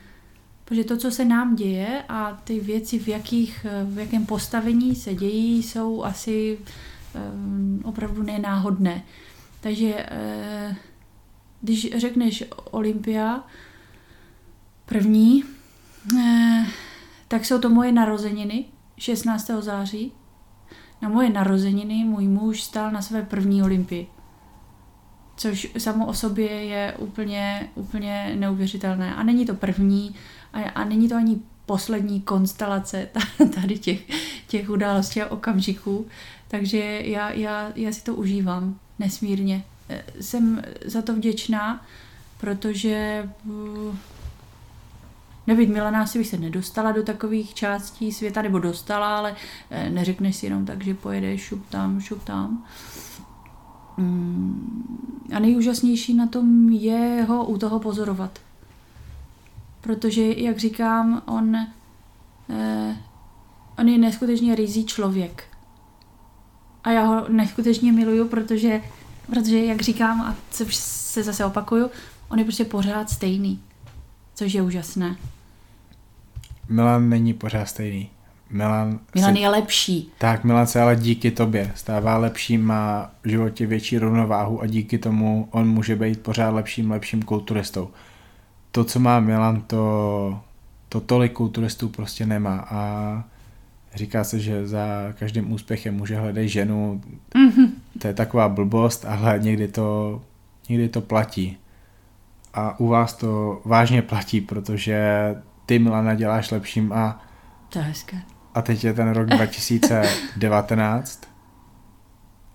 [0.66, 5.16] Protože to, co se nám děje a ty věci, v, jakých, v jakém postavení se
[5.16, 6.58] dějí, jsou asi
[7.84, 9.04] opravdu nenáhodné.
[9.62, 10.06] Takže
[11.62, 13.44] když řekneš Olympia
[14.86, 15.44] první,
[17.28, 18.66] tak jsou to moje narozeniny
[18.98, 19.52] 16.
[19.60, 20.12] září.
[21.02, 24.08] Na moje narozeniny můj muž stál na své první olympii
[25.42, 29.16] což samo o sobě je úplně, úplně neuvěřitelné.
[29.16, 30.16] A není to první
[30.54, 33.10] a, a není to ani poslední konstelace
[33.56, 34.00] tady těch,
[34.48, 36.08] těch událostí a okamžiků.
[36.48, 39.64] Takže já, já, já si to užívám nesmírně.
[39.90, 41.86] E, jsem za to vděčná,
[42.38, 43.30] protože
[45.52, 49.36] nebýt milená si se nedostala do takových částí světa, nebo dostala, ale
[49.70, 52.66] e, neřekneš si jenom tak, že pojedeš šup tam, šup tam.
[53.98, 58.40] Mm, a nejúžasnější na tom je ho u toho pozorovat.
[59.82, 61.56] Protože, jak říkám, on,
[62.50, 62.98] eh,
[63.78, 65.44] on je neskutečně rizí člověk.
[66.84, 68.82] A já ho neskutečně miluju, protože,
[69.26, 70.36] protože jak říkám, a
[70.72, 71.90] se zase opakuju,
[72.30, 73.64] on je prostě pořád stejný.
[74.36, 75.16] Což je úžasné.
[76.72, 78.10] Milan není pořád stejný.
[78.50, 80.12] Milan, Milan se, je lepší.
[80.18, 84.98] Tak, Milan se ale díky tobě stává lepší, má v životě větší rovnováhu a díky
[84.98, 87.90] tomu on může být pořád lepším, lepším kulturistou.
[88.72, 90.40] To, co má Milan, to,
[90.90, 93.24] to tolik kulturistů prostě nemá a
[93.96, 97.02] říká se, že za každým úspěchem může hledat ženu.
[97.36, 97.70] Mm-hmm.
[98.02, 100.22] To je taková blbost, ale někdy to,
[100.70, 101.58] někdy to platí.
[102.54, 105.36] A u vás to vážně platí, protože
[105.66, 107.24] ty Milana děláš lepším a
[107.70, 108.18] to je hezké.
[108.54, 111.22] A teď je ten rok 2019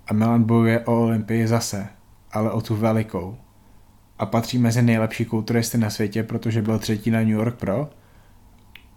[0.06, 1.86] a Milan bojuje o Olympii zase,
[2.32, 3.36] ale o tu velikou.
[4.18, 7.90] A patří mezi nejlepší kulturisty na světě, protože byl třetí na New York Pro.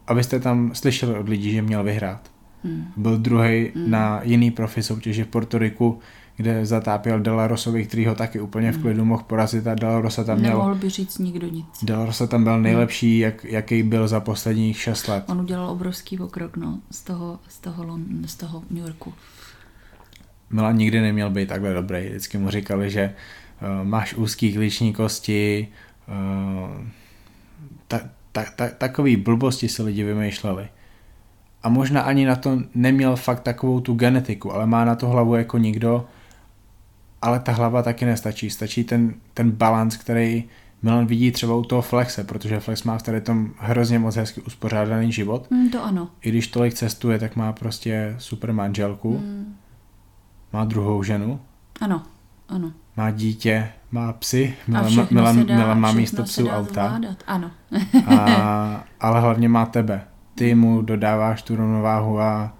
[0.07, 2.31] Abyste tam slyšeli od lidí, že měl vyhrát.
[2.63, 2.91] Hmm.
[2.97, 3.91] Byl druhý hmm.
[3.91, 5.99] na jiný profi soutěži v Portoriku,
[6.39, 8.83] kde zatápěl Delarosovi, který ho taky úplně v hmm.
[8.83, 10.51] klidu mohl porazit a Delarosa tam měl...
[10.51, 11.65] Nemohl by říct nikdo nic.
[11.83, 15.23] Delarosa tam byl nejlepší, jak, jaký byl za posledních šest let.
[15.27, 19.13] On udělal obrovský pokrok, no, z toho, z toho, z toho New Yorku.
[20.49, 22.07] Milan nikdy neměl být takhle dobrý.
[22.07, 23.13] Vždycky mu říkali, že
[23.61, 25.67] uh, máš úzký klíční kosti,
[26.07, 26.85] uh,
[27.87, 27.99] ta,
[28.31, 30.67] ta, ta, takový blbosti si lidi vymýšleli.
[31.63, 35.35] A možná ani na to neměl fakt takovou tu genetiku, ale má na to hlavu
[35.35, 36.05] jako nikdo,
[37.21, 38.49] ale ta hlava taky nestačí.
[38.49, 40.43] Stačí ten, ten balans, který
[40.81, 44.41] Milan vidí třeba u toho Flexe, protože Flex má v tady tom hrozně moc hezky
[44.41, 45.51] uspořádaný život.
[45.51, 46.09] Mm, to ano.
[46.21, 49.17] I když tolik cestuje, tak má prostě super manželku.
[49.17, 49.55] Mm.
[50.53, 51.39] Má druhou ženu.
[51.81, 52.03] Ano,
[52.49, 52.71] ano.
[52.97, 54.55] Má dítě, má psy.
[54.67, 56.87] Milan, Milan, dá, Milan má místo psů auta.
[56.87, 57.23] Zvládat.
[57.27, 57.51] Ano.
[58.07, 60.01] a, ale hlavně má tebe.
[60.35, 62.53] Ty mu dodáváš tu rovnováhu a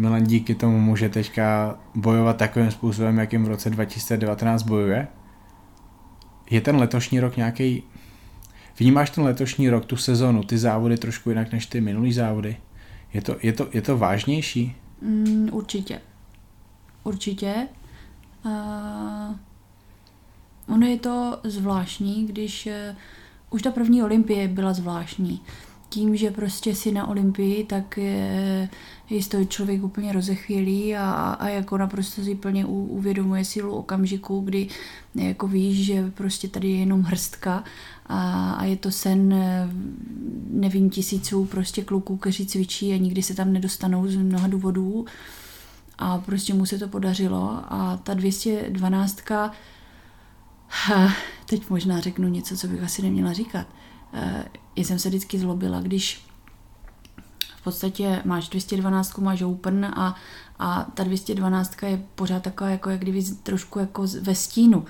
[0.00, 5.08] Milan díky tomu může teďka bojovat takovým způsobem, jakým v roce 2019 bojuje.
[6.50, 7.82] Je ten letošní rok nějaký.
[8.78, 12.56] Vnímáš ten letošní rok, tu sezonu, ty závody trošku jinak než ty minulý závody?
[13.12, 14.76] Je to, je to, je to vážnější?
[15.02, 16.00] Mm, určitě.
[17.04, 17.66] Určitě.
[18.44, 19.36] Uh,
[20.74, 22.72] ono je to zvláštní, když uh,
[23.50, 25.40] už ta první olympie byla zvláštní
[25.90, 28.68] tím, že prostě si na Olympii, tak je,
[29.10, 31.10] je to člověk úplně rozechvělý a,
[31.40, 34.68] a jako naprosto si plně uvědomuje sílu okamžiku, kdy
[35.14, 37.64] jako víš, že prostě tady je jenom hrstka
[38.06, 39.34] a, a je to sen
[40.50, 45.04] nevím tisíců prostě kluků, kteří cvičí a nikdy se tam nedostanou z mnoha důvodů.
[45.98, 49.20] A prostě mu se to podařilo a ta 212
[51.46, 53.66] teď možná řeknu něco, co bych asi neměla říkat.
[54.14, 54.44] Eh,
[54.76, 56.24] já jsem se vždycky zlobila, když
[57.60, 60.16] v podstatě máš 212, máš open a,
[60.58, 64.84] a ta 212 je pořád taková, jako jak kdyby trošku jako ve stínu.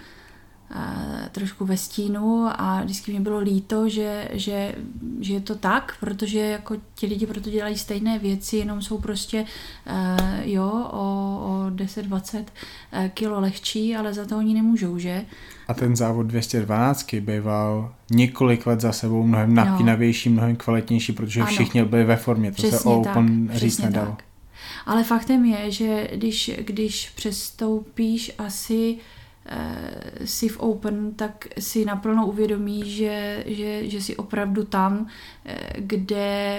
[1.32, 4.74] Trošku ve stínu a vždycky mi bylo líto, že, že,
[5.20, 9.40] že je to tak, protože jako ti lidi proto dělají stejné věci, jenom jsou prostě
[9.40, 9.96] uh,
[10.42, 10.98] jo, o,
[11.42, 15.24] o 10-20 uh, kilo lehčí, ale za to oni nemůžou, že?
[15.68, 20.32] A ten závod 212 býval několik let za sebou mnohem napínavější, no.
[20.32, 21.50] mnohem kvalitnější, protože ano.
[21.50, 24.10] všichni byli ve formě, to přesně se Open tak, říct nedalo.
[24.10, 24.24] Tak.
[24.86, 29.00] Ale faktem je, že když, když přestoupíš asi uh,
[30.24, 35.06] si v Open, tak si naplno uvědomí, že, že, že jsi opravdu tam, uh,
[35.76, 36.58] kde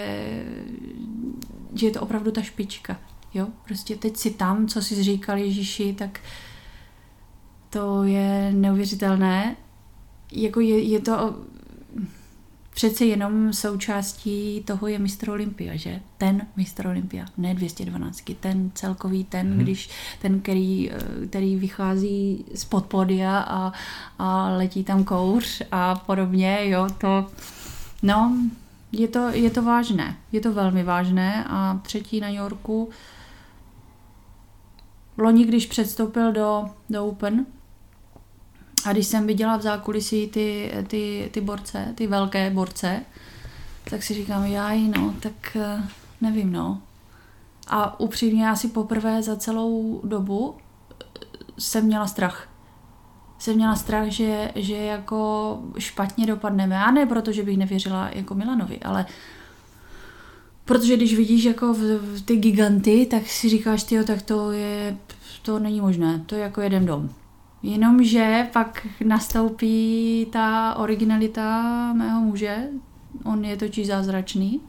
[1.74, 3.00] že je to opravdu ta špička.
[3.34, 3.48] Jo?
[3.66, 6.20] Prostě teď si tam, co jsi říkal Ježíši, tak
[7.70, 9.56] to je neuvěřitelné.
[10.32, 11.36] Jako je, je to
[12.74, 16.00] přece jenom součástí toho je mistr Olympia, že?
[16.18, 19.60] Ten mistr Olympia, ne 212, ten celkový, ten, hmm.
[19.60, 19.90] když
[20.22, 20.92] ten, který,
[21.30, 23.74] který vychází z podpodia a,
[24.20, 27.28] a letí tam kouř a podobně, jo, to,
[28.04, 28.38] no,
[28.92, 32.90] je to, je to vážné, je to velmi vážné a třetí na New Yorku
[35.18, 37.46] loni, když předstoupil do, do Open,
[38.86, 43.02] a když jsem viděla v zákulisí ty, ty, ty borce, ty velké borce,
[43.90, 45.84] tak si říkám, jaj, no, tak eh,
[46.22, 46.82] nevím, no.
[47.68, 50.56] A upřímně asi poprvé za celou dobu
[51.58, 52.48] jsem měla strach.
[53.40, 56.78] Jsem měla strach, že, že jako špatně dopadneme.
[56.78, 59.06] A ne proto, že bych nevěřila jako Milanovi, ale
[60.66, 64.98] protože když vidíš jako v, v ty giganty, tak si říkáš, tyjo, tak to je,
[65.42, 67.10] to není možné, to je jako jeden dom.
[67.64, 72.68] Jenomže pak nastoupí ta originalita mého muže,
[73.24, 74.62] on je totiž zázračný,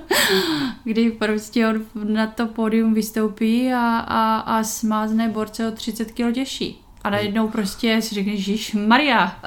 [0.84, 6.32] kdy prostě on na to pódium vystoupí a, a, a smázne borce o 30 kg
[6.34, 6.82] těžší.
[7.04, 9.38] A najednou prostě si řekne, Žíš Maria.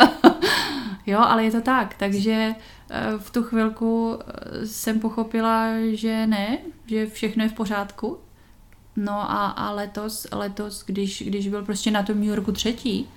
[1.05, 2.55] jo, ale je to tak, takže
[2.89, 8.17] eh, v tu chvilku eh, jsem pochopila, že ne, že všechno je v pořádku,
[8.99, 13.07] No a, a letos, letos když, když byl prostě na tom New Yorku třetí,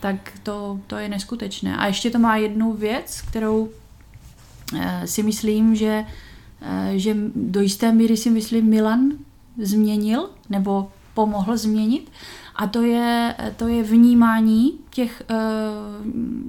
[0.00, 1.76] tak to, to je neskutečné.
[1.76, 3.68] A ještě to má jednu věc, kterou
[4.80, 6.04] e, si myslím, že,
[6.62, 9.10] e, že do jisté míry si myslím Milan
[9.62, 12.12] změnil nebo pomohl změnit
[12.54, 15.34] a to je, to je vnímání těch e,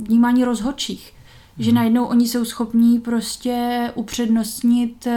[0.07, 1.13] vnímání rozhodčích
[1.59, 1.75] že mhm.
[1.75, 5.07] najednou oni jsou schopní prostě upřednostnit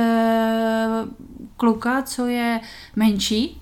[1.56, 2.60] kluka, co je
[2.96, 3.59] menší,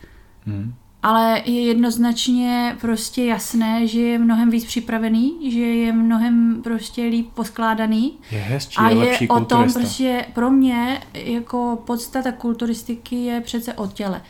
[0.49, 0.75] hmm.
[1.03, 7.29] ale je jednoznačně prostě jasné, že je mnohem víc připravený, že je mnohem prostě líp
[7.35, 8.19] poskládaný.
[8.31, 13.41] Je hezčí, a je, lepší je o tom prostě pro mě jako podstata kulturistiky je
[13.41, 14.23] přece o těle.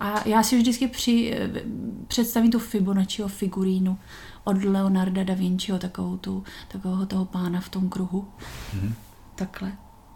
[0.00, 1.38] A já si vždycky při,
[2.08, 3.98] představím tu Fibonacciho figurínu
[4.44, 8.28] od Leonarda da Vinciho, takovou tu, takového toho pána v tom kruhu.
[8.76, 8.92] Mm-hmm.
[9.34, 9.72] Takhle.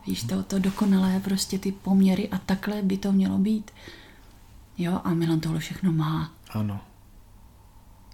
[0.06, 3.70] Víš, to, to dokonalé prostě ty poměry a takhle by to mělo být.
[4.78, 6.32] Jo, a Milan tohle všechno má.
[6.50, 6.80] Ano.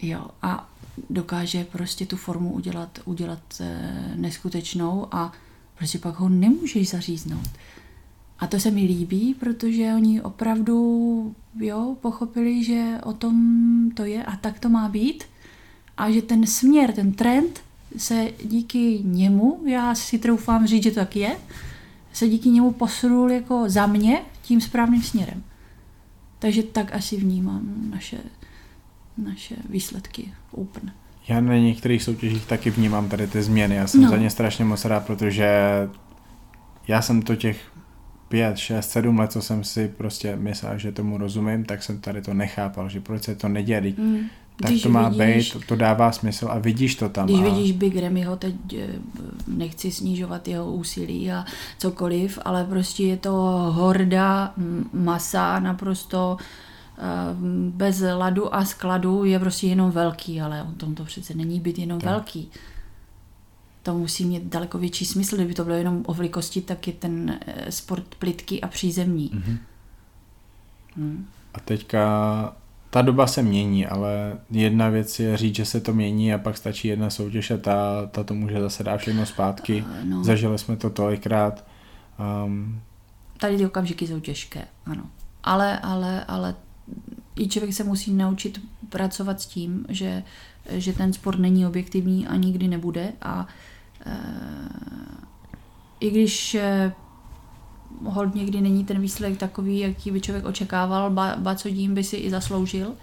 [0.03, 0.71] Jo, a
[1.11, 5.33] dokáže prostě tu formu udělat, udělat e, neskutečnou a
[5.75, 7.49] prostě pak ho nemůžeš zaříznout.
[8.39, 14.25] A to se mi líbí, protože oni opravdu jo, pochopili, že o tom to je
[14.25, 15.25] a tak to má být.
[15.97, 17.61] A že ten směr, ten trend
[17.97, 21.37] se díky němu, já si troufám říct, že to tak je,
[22.13, 25.43] se díky němu posunul jako za mě tím správným směrem.
[26.45, 28.19] Takže tak asi vnímám naše,
[29.19, 30.93] naše výsledky Open.
[31.29, 33.75] Já na některých soutěžích taky vnímám tady ty změny.
[33.75, 34.09] Já jsem no.
[34.11, 35.49] za ně strašně moc rád, protože
[36.89, 37.73] já jsem to těch
[38.29, 42.23] pět, šest, sedm let, co jsem si prostě myslel, že tomu rozumím, tak jsem tady
[42.23, 43.95] to nechápal, že proč se to nedělí.
[43.99, 44.27] Mm
[44.57, 47.27] tak když to má vidíš, být, to, to dává smysl a vidíš to tam.
[47.27, 47.45] Když a...
[47.45, 48.89] vidíš Big Remyho, teď eh,
[49.47, 51.45] nechci snižovat jeho úsilí a
[51.79, 53.33] cokoliv, ale prostě je to
[53.75, 54.55] horda
[54.93, 56.37] masa naprosto
[56.99, 57.03] eh,
[57.71, 61.79] bez ladu a skladu je prostě jenom velký, ale o tom to přece není být
[61.79, 62.11] jenom tak.
[62.11, 62.51] velký.
[63.83, 67.39] To musí mít daleko větší smysl, kdyby to bylo jenom o velikosti, tak je ten
[67.47, 69.31] eh, sport plitký a přízemní.
[69.31, 69.59] Mm-hmm.
[70.97, 71.27] Hmm.
[71.55, 72.57] A teďka
[72.95, 76.57] ta doba se mění, ale jedna věc je říct, že se to mění a pak
[76.57, 79.83] stačí jedna soutěž a ta, ta to může zase dát všechno zpátky.
[79.83, 80.25] Uh, no.
[80.25, 81.65] Zažili jsme to tolikrát.
[82.45, 82.81] Um,
[83.39, 85.03] Tady ty okamžiky jsou těžké, ano.
[85.45, 86.55] Ale, ale, ale
[87.37, 90.23] i člověk se musí naučit pracovat s tím, že,
[90.71, 93.47] že ten sport není objektivní a nikdy nebude a
[94.07, 94.17] e,
[96.01, 96.57] i když
[98.05, 102.05] hold někdy není ten výsledek takový, jaký by člověk očekával, ba, ba co tím by
[102.05, 102.95] si i zasloužil,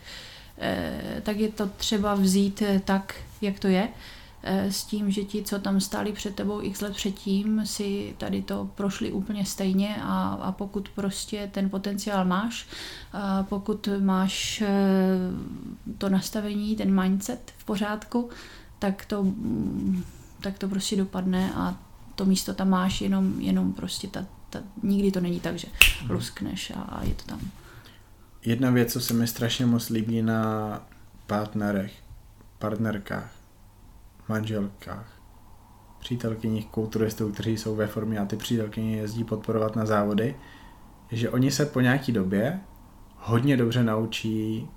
[0.57, 3.89] e, tak je to třeba vzít eh, tak, jak to je,
[4.43, 8.41] e, s tím, že ti, co tam stáli před tebou x let předtím, si tady
[8.41, 12.67] to prošli úplně stejně a, a pokud prostě ten potenciál máš,
[13.13, 14.63] a pokud máš
[15.97, 18.29] to nastavení, ten mindset v pořádku,
[18.79, 19.25] tak to,
[20.41, 21.77] tak to prostě dopadne a
[22.15, 25.67] to místo tam máš, jenom, jenom prostě ta, ta, nikdy to není tak, že
[26.09, 27.39] luskneš a, a je to tam.
[28.45, 30.83] Jedna věc, co se mi strašně moc líbí na
[31.27, 31.93] partnerech,
[32.59, 33.31] partnerkách,
[34.27, 35.21] manželkách,
[35.99, 40.35] přítelkyních kulturistů, kteří jsou ve formě a ty přítelkyně jezdí podporovat na závody,
[41.11, 42.59] je, že oni se po nějaký době
[43.17, 44.67] hodně dobře naučí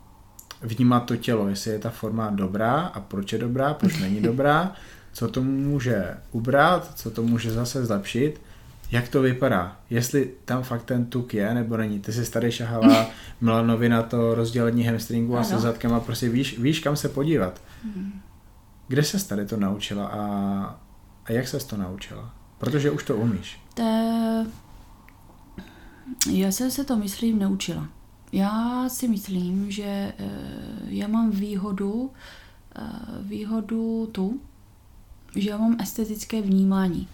[0.62, 4.72] vnímat to tělo, jestli je ta forma dobrá a proč je dobrá, proč není dobrá,
[5.12, 8.40] co to může ubrat, co to může zase zlepšit,
[8.90, 12.00] jak to vypadá, jestli tam fakt ten tuk je nebo není.
[12.00, 13.06] Ty jsi tady šahala
[13.40, 17.60] Milanovi na to rozdělení hamstringu a se zadkem a prostě víš, víš kam se podívat.
[17.84, 18.20] Hmm.
[18.88, 20.20] Kde se tady to naučila a,
[21.24, 22.34] a jak se to naučila?
[22.58, 23.60] Protože už to umíš.
[23.74, 24.46] Te...
[26.30, 27.88] Já jsem se to, myslím, naučila.
[28.32, 34.40] Já si myslím, že uh, já mám výhodu, uh, výhodu tu,
[35.36, 37.08] že já mám estetické vnímání.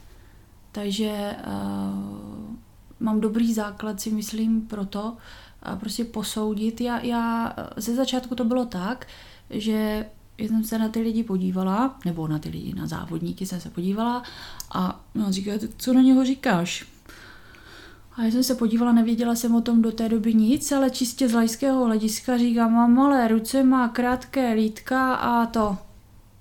[0.72, 2.54] Takže uh,
[3.00, 6.80] mám dobrý základ, si myslím, pro to, uh, prostě posoudit.
[6.80, 9.06] Já, já ze začátku to bylo tak,
[9.50, 10.06] že
[10.38, 14.22] jsem se na ty lidi podívala, nebo na ty lidi, na závodníky jsem se podívala
[14.72, 16.86] a no, říká, co na něho říkáš?
[18.12, 21.28] A já jsem se podívala, nevěděla jsem o tom do té doby nic, ale čistě
[21.28, 25.78] z lajského hlediska říkám, mám malé ruce, má krátké lítka a to.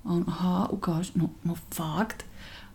[0.06, 2.26] A on, aha, ukáž, no, no fakt.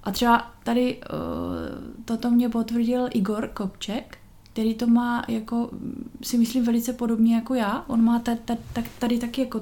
[0.04, 4.18] A třeba tady uh, toto mě potvrdil Igor Kopček,
[4.52, 5.70] který to má jako,
[6.22, 7.84] si myslím, velice podobně jako já.
[7.86, 8.38] On má tady,
[8.72, 9.60] tady, tady taky jako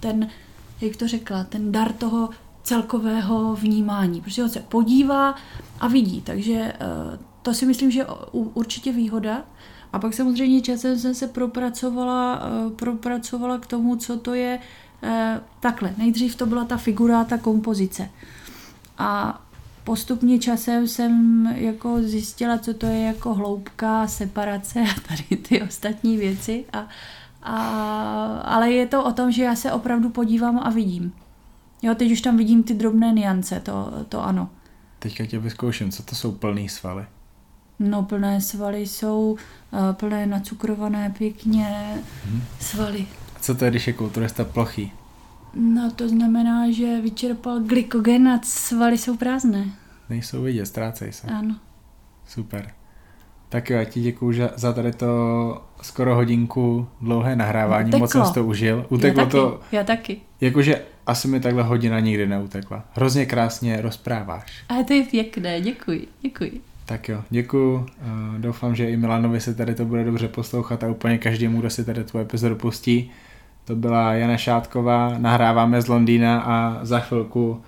[0.00, 0.28] ten,
[0.80, 2.30] jak to řekla, ten dar toho
[2.62, 4.20] celkového vnímání.
[4.20, 5.34] Prostě on se podívá
[5.80, 9.44] a vidí, takže uh, to si myslím, že je určitě výhoda.
[9.92, 14.58] A pak samozřejmě časem jsem se propracovala, uh, propracovala k tomu, co to je
[15.60, 15.94] takhle.
[15.98, 18.10] Nejdřív to byla ta figura, ta kompozice.
[18.98, 19.42] A
[19.84, 26.16] postupně časem jsem jako zjistila, co to je jako hloubka, separace a tady ty ostatní
[26.16, 26.64] věci.
[26.72, 26.88] A,
[27.42, 31.12] a, ale je to o tom, že já se opravdu podívám a vidím.
[31.82, 34.50] Jo, teď už tam vidím ty drobné niance, to, to ano.
[34.98, 37.04] Teďka tě vyzkouším, co to jsou plný svaly?
[37.78, 42.42] No, plné svaly jsou uh, plné nacukrované pěkně hmm.
[42.60, 43.06] svaly.
[43.36, 44.92] A co to je, když je kulturista plochý?
[45.54, 49.64] No to znamená, že vyčerpal glykogen a svaly jsou prázdné.
[50.10, 51.26] Nejsou vidět, ztrácej se.
[51.26, 51.56] Ano.
[52.26, 52.70] Super.
[53.48, 57.98] Tak jo, já ti děkuju za tady to skoro hodinku dlouhé nahrávání, Uteklo.
[57.98, 58.86] moc jsem to užil.
[58.88, 59.60] Uteklo já taky, to.
[59.72, 60.20] Já taky.
[60.40, 62.84] Jakože asi mi takhle hodina nikdy neutekla.
[62.92, 64.64] Hrozně krásně rozpráváš.
[64.68, 66.60] A to je pěkné, děkuji, děkuji.
[66.86, 67.86] Tak jo, děkuju.
[68.38, 71.84] Doufám, že i Milanovi se tady to bude dobře poslouchat a úplně každému, kdo si
[71.84, 73.10] tady tu epizodu pustí.
[73.64, 77.62] To byla Jana Šátková, nahráváme z Londýna a za chvilku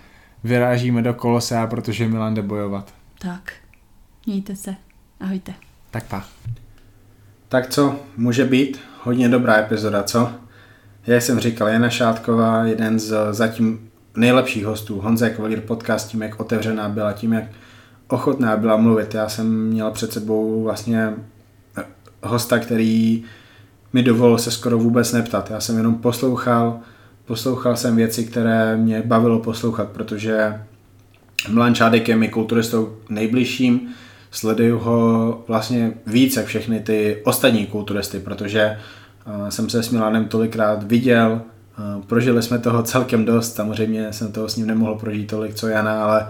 [0.45, 2.95] vyrážíme do Kolosea, protože Milan jde bojovat.
[3.19, 3.53] Tak,
[4.27, 4.75] mějte se.
[5.21, 5.55] Ahojte.
[5.91, 6.25] Tak pa.
[7.49, 10.31] Tak co, může být hodně dobrá epizoda, co?
[11.07, 15.01] Jak jsem říkal, Jana Šátková, jeden z zatím nejlepších hostů.
[15.01, 17.45] Honza Kvalír podcast tím, jak otevřená byla, tím, jak
[18.09, 19.15] ochotná byla mluvit.
[19.15, 21.13] Já jsem měl před sebou vlastně
[22.23, 23.25] hosta, který
[23.95, 25.51] mi dovolil se skoro vůbec neptat.
[25.51, 26.81] Já jsem jenom poslouchal,
[27.25, 30.61] poslouchal jsem věci, které mě bavilo poslouchat, protože
[31.49, 33.89] Milan Čádek je mi kulturistou nejbližším,
[34.31, 40.83] sleduju ho vlastně více všechny ty ostatní kulturisty, protože eh, jsem se s Milanem tolikrát
[40.83, 45.55] viděl, eh, prožili jsme toho celkem dost, samozřejmě jsem toho s ním nemohl prožít tolik,
[45.55, 46.29] co Jana, ale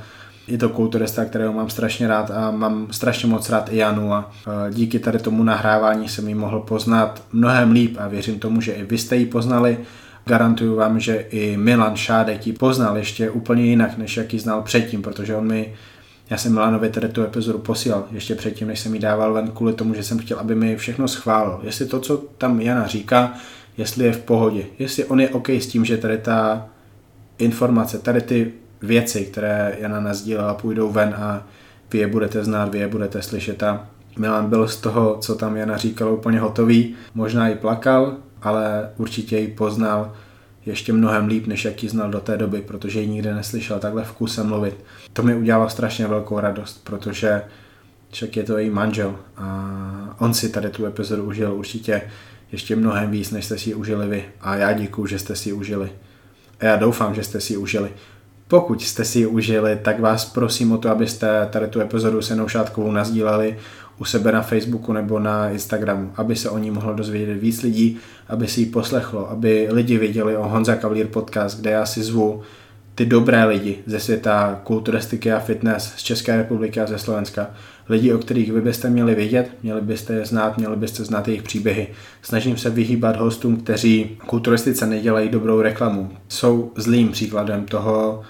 [0.48, 4.30] je to kulturista, kterého mám strašně rád a mám strašně moc rád i Janu a
[4.70, 8.84] díky tady tomu nahrávání jsem ji mohl poznat mnohem líp a věřím tomu, že i
[8.84, 9.78] vy jste ji poznali.
[10.26, 14.62] Garantuju vám, že i Milan Šádek ji poznal ještě úplně jinak, než jak ji znal
[14.62, 15.74] předtím, protože on mi
[16.30, 19.72] já jsem Milanovi tady tu epizodu posílal ještě předtím, než jsem ji dával ven kvůli
[19.72, 21.60] tomu, že jsem chtěl, aby mi všechno schválil.
[21.62, 23.34] Jestli to, co tam Jana říká,
[23.76, 26.66] jestli je v pohodě, jestli on je OK s tím, že tady ta
[27.38, 28.52] informace, tady ty
[28.84, 31.46] věci, které Jana nazdílela, půjdou ven a
[31.92, 33.86] vy je budete znát, vy je budete slyšet a
[34.18, 36.94] Milan byl z toho, co tam Jana říkala, úplně hotový.
[37.14, 40.12] Možná i plakal, ale určitě ji poznal
[40.66, 44.04] ještě mnohem líp, než jak ji znal do té doby, protože ji nikdy neslyšel takhle
[44.04, 44.84] v kuse mluvit.
[45.12, 47.42] To mi udělalo strašně velkou radost, protože
[48.10, 52.02] však je to její manžel a on si tady tu epizodu užil určitě
[52.52, 54.24] ještě mnohem víc, než jste si ji užili vy.
[54.40, 55.92] A já děkuju, že jste si ji užili.
[56.60, 57.90] A já doufám, že jste si ji užili.
[58.48, 62.36] Pokud jste si ji užili, tak vás prosím o to, abyste tady tu epizodu se
[62.46, 63.58] Šátkovou nazdíleli
[63.98, 67.98] u sebe na Facebooku nebo na Instagramu, aby se o ní mohlo dozvědět víc lidí,
[68.28, 72.42] aby si ji poslechlo, aby lidi věděli o Honza Cavalier podcast, kde já si zvu
[72.94, 77.50] ty dobré lidi ze světa kulturistiky a fitness z České republiky a ze Slovenska.
[77.88, 81.42] Lidi, o kterých vy byste měli vědět, měli byste je znát, měli byste znát jejich
[81.42, 81.88] příběhy.
[82.22, 86.10] Snažím se vyhýbat hostům, kteří kulturistice nedělají dobrou reklamu.
[86.28, 88.22] Jsou zlým příkladem toho,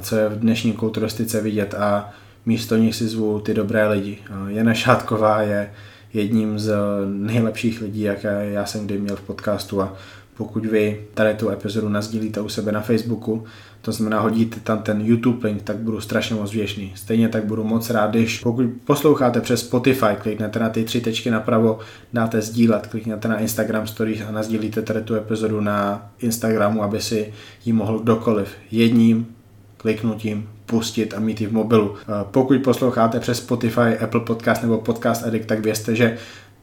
[0.00, 2.10] co je v dnešní kulturistice vidět a
[2.46, 4.18] místo nich si zvu ty dobré lidi.
[4.48, 5.70] Jana Šátková je
[6.12, 6.74] jedním z
[7.06, 9.92] nejlepších lidí, jaké já jsem kdy měl v podcastu a
[10.36, 13.44] pokud vy tady tu epizodu nazdílíte u sebe na Facebooku,
[13.82, 16.92] to znamená hodíte tam ten YouTube link, tak budu strašně moc vděčný.
[16.94, 21.30] Stejně tak budu moc rád, když pokud posloucháte přes Spotify, kliknete na ty tři tečky
[21.30, 21.78] napravo,
[22.12, 27.32] dáte sdílet, klikněte na Instagram Stories a nazdílíte tady tu epizodu na Instagramu, aby si
[27.64, 29.35] ji mohl kdokoliv jedním
[29.76, 31.94] kliknutím pustit a mít ji v mobilu.
[32.30, 36.16] Pokud posloucháte přes Spotify, Apple Podcast nebo Podcast Addict, tak vězte, že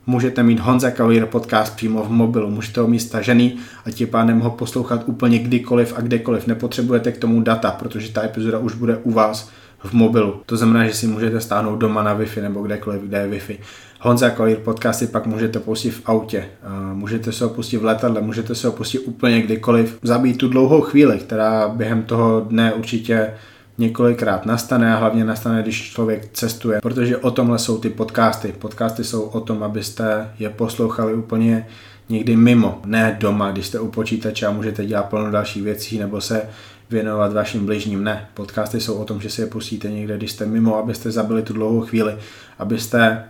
[0.05, 4.39] můžete mít Honza Cavalier podcast přímo v mobilu, můžete ho mít stažený a tím pádem
[4.39, 6.47] ho poslouchat úplně kdykoliv a kdekoliv.
[6.47, 9.49] Nepotřebujete k tomu data, protože ta epizoda už bude u vás
[9.83, 10.41] v mobilu.
[10.45, 13.57] To znamená, že si můžete stáhnout doma na Wi-Fi nebo kdekoliv, kde je Wi-Fi.
[14.05, 16.45] Honza Cavalier podcasty pak můžete pustit v autě,
[16.93, 19.99] můžete se ho pustit v letadle, můžete se ho pustit úplně kdykoliv.
[20.01, 23.33] Zabít tu dlouhou chvíli, která během toho dne určitě
[23.77, 28.53] několikrát nastane a hlavně nastane, když člověk cestuje, protože o tomhle jsou ty podcasty.
[28.59, 31.67] Podcasty jsou o tom, abyste je poslouchali úplně
[32.09, 36.21] někdy mimo, ne doma, když jste u počítače a můžete dělat plno dalších věcí nebo
[36.21, 36.41] se
[36.89, 38.03] věnovat vašim bližním.
[38.03, 41.41] Ne, podcasty jsou o tom, že si je pustíte někde, když jste mimo, abyste zabili
[41.41, 42.15] tu dlouhou chvíli,
[42.59, 43.23] abyste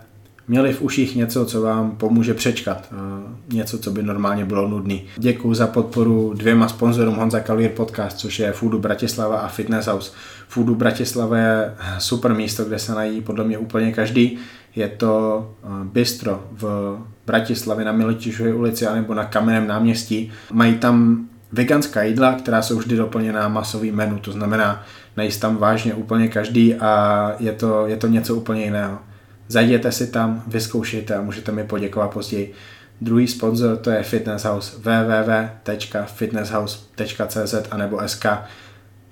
[0.48, 2.94] měli v uších něco, co vám pomůže přečkat.
[3.52, 5.04] Něco, co by normálně bylo nudný.
[5.16, 10.12] Děkuji za podporu dvěma sponzorům Honza Kalvír Podcast, což je Foodu Bratislava a Fitness House.
[10.48, 14.38] Foodu Bratislava je super místo, kde se nají podle mě úplně každý.
[14.76, 15.50] Je to
[15.84, 20.30] bistro v Bratislavě na Militišové ulici anebo na Kamenném náměstí.
[20.52, 24.82] Mají tam veganská jídla, která jsou vždy doplněná masový menu, to znamená,
[25.16, 28.98] najíst tam vážně úplně každý a je to, je to něco úplně jiného.
[29.48, 32.52] Zajděte si tam, vyzkoušejte a můžete mi poděkovat později.
[33.00, 38.26] Druhý sponzor to je Fitness House www.fitnesshouse.cz anebo SK.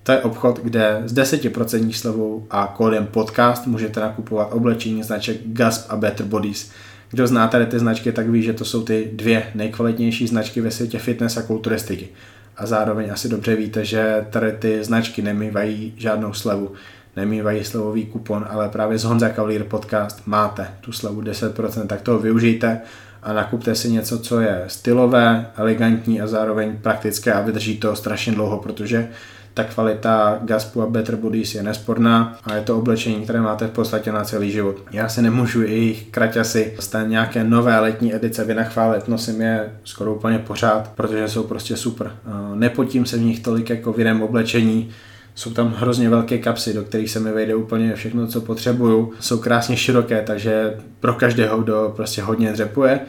[0.03, 5.91] To je obchod, kde s 10% slevou a kódem podcast můžete nakupovat oblečení značek Gasp
[5.91, 6.71] a Better Bodies.
[7.11, 10.71] Kdo zná tady ty značky, tak ví, že to jsou ty dvě nejkvalitnější značky ve
[10.71, 12.09] světě fitness a kulturistiky.
[12.57, 16.73] A zároveň asi dobře víte, že tady ty značky nemývají žádnou slevu
[17.17, 22.19] nemývají slevový kupon, ale právě z Honza Cavalier podcast máte tu slevu 10%, tak toho
[22.19, 22.81] využijte
[23.23, 28.33] a nakupte si něco, co je stylové, elegantní a zároveň praktické a vydrží to strašně
[28.33, 29.09] dlouho, protože
[29.55, 33.71] ta kvalita Gaspu a Better Bodies je nesporná a je to oblečení, které máte v
[33.71, 34.77] podstatě na celý život.
[34.93, 40.15] Já se nemůžu jejich kraťasy z té nějaké nové letní edice vynachválit, nosím je skoro
[40.15, 42.13] úplně pořád, protože jsou prostě super.
[42.55, 44.91] Nepotím se v nich tolik jako v jiném oblečení,
[45.35, 49.13] jsou tam hrozně velké kapsy, do kterých se mi vejde úplně všechno, co potřebuju.
[49.21, 53.01] Jsou krásně široké, takže pro každého, kdo prostě hodně dřepuje,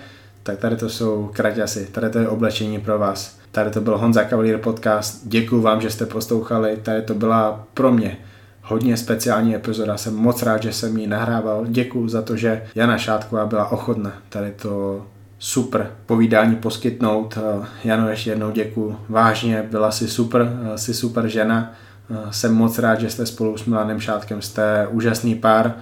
[0.44, 3.40] tak tady to jsou kraťasy, tady to je oblečení pro vás.
[3.52, 7.92] Tady to byl Honza Cavalier podcast, děkuji vám, že jste poslouchali, tady to byla pro
[7.92, 8.18] mě
[8.62, 12.98] hodně speciální epizoda, jsem moc rád, že jsem ji nahrával, děkuji za to, že Jana
[12.98, 15.06] Šátková byla ochotna tady to
[15.40, 17.38] super povídání poskytnout.
[17.84, 21.74] Jano, ještě jednou děkuji, vážně, byla si super, si super žena,
[22.30, 25.74] jsem moc rád, že jste spolu s Milanem Šátkem, jste úžasný pár.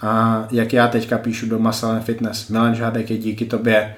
[0.00, 3.94] A jak já teďka píšu do Muscle Fitness, Milan Žádek je díky tobě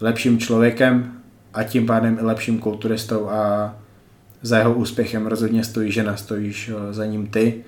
[0.00, 1.12] lepším člověkem
[1.54, 3.74] a tím pádem i lepším kulturistou a
[4.42, 7.64] za jeho úspěchem rozhodně stojí žena, stojíš eh, za ním ty.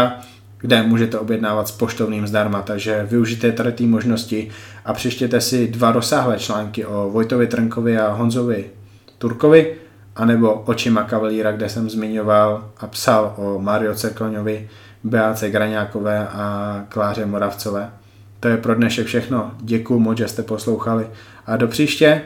[0.60, 4.48] kde můžete objednávat s poštovným zdarma, takže využijte tady té možnosti
[4.84, 8.64] a přištěte si dva rozsáhlé články o Vojtovi Trnkovi a Honzovi
[9.18, 9.76] Turkovi,
[10.18, 14.68] anebo Očima kavalíra, kde jsem zmiňoval a psal o Mario Cerkoňovi,
[15.04, 17.90] Beáce Graňákové a Kláře Moravcové.
[18.40, 19.52] To je pro dnešek všechno.
[19.60, 21.10] Děkuji moc, že jste poslouchali
[21.46, 22.22] a do příště.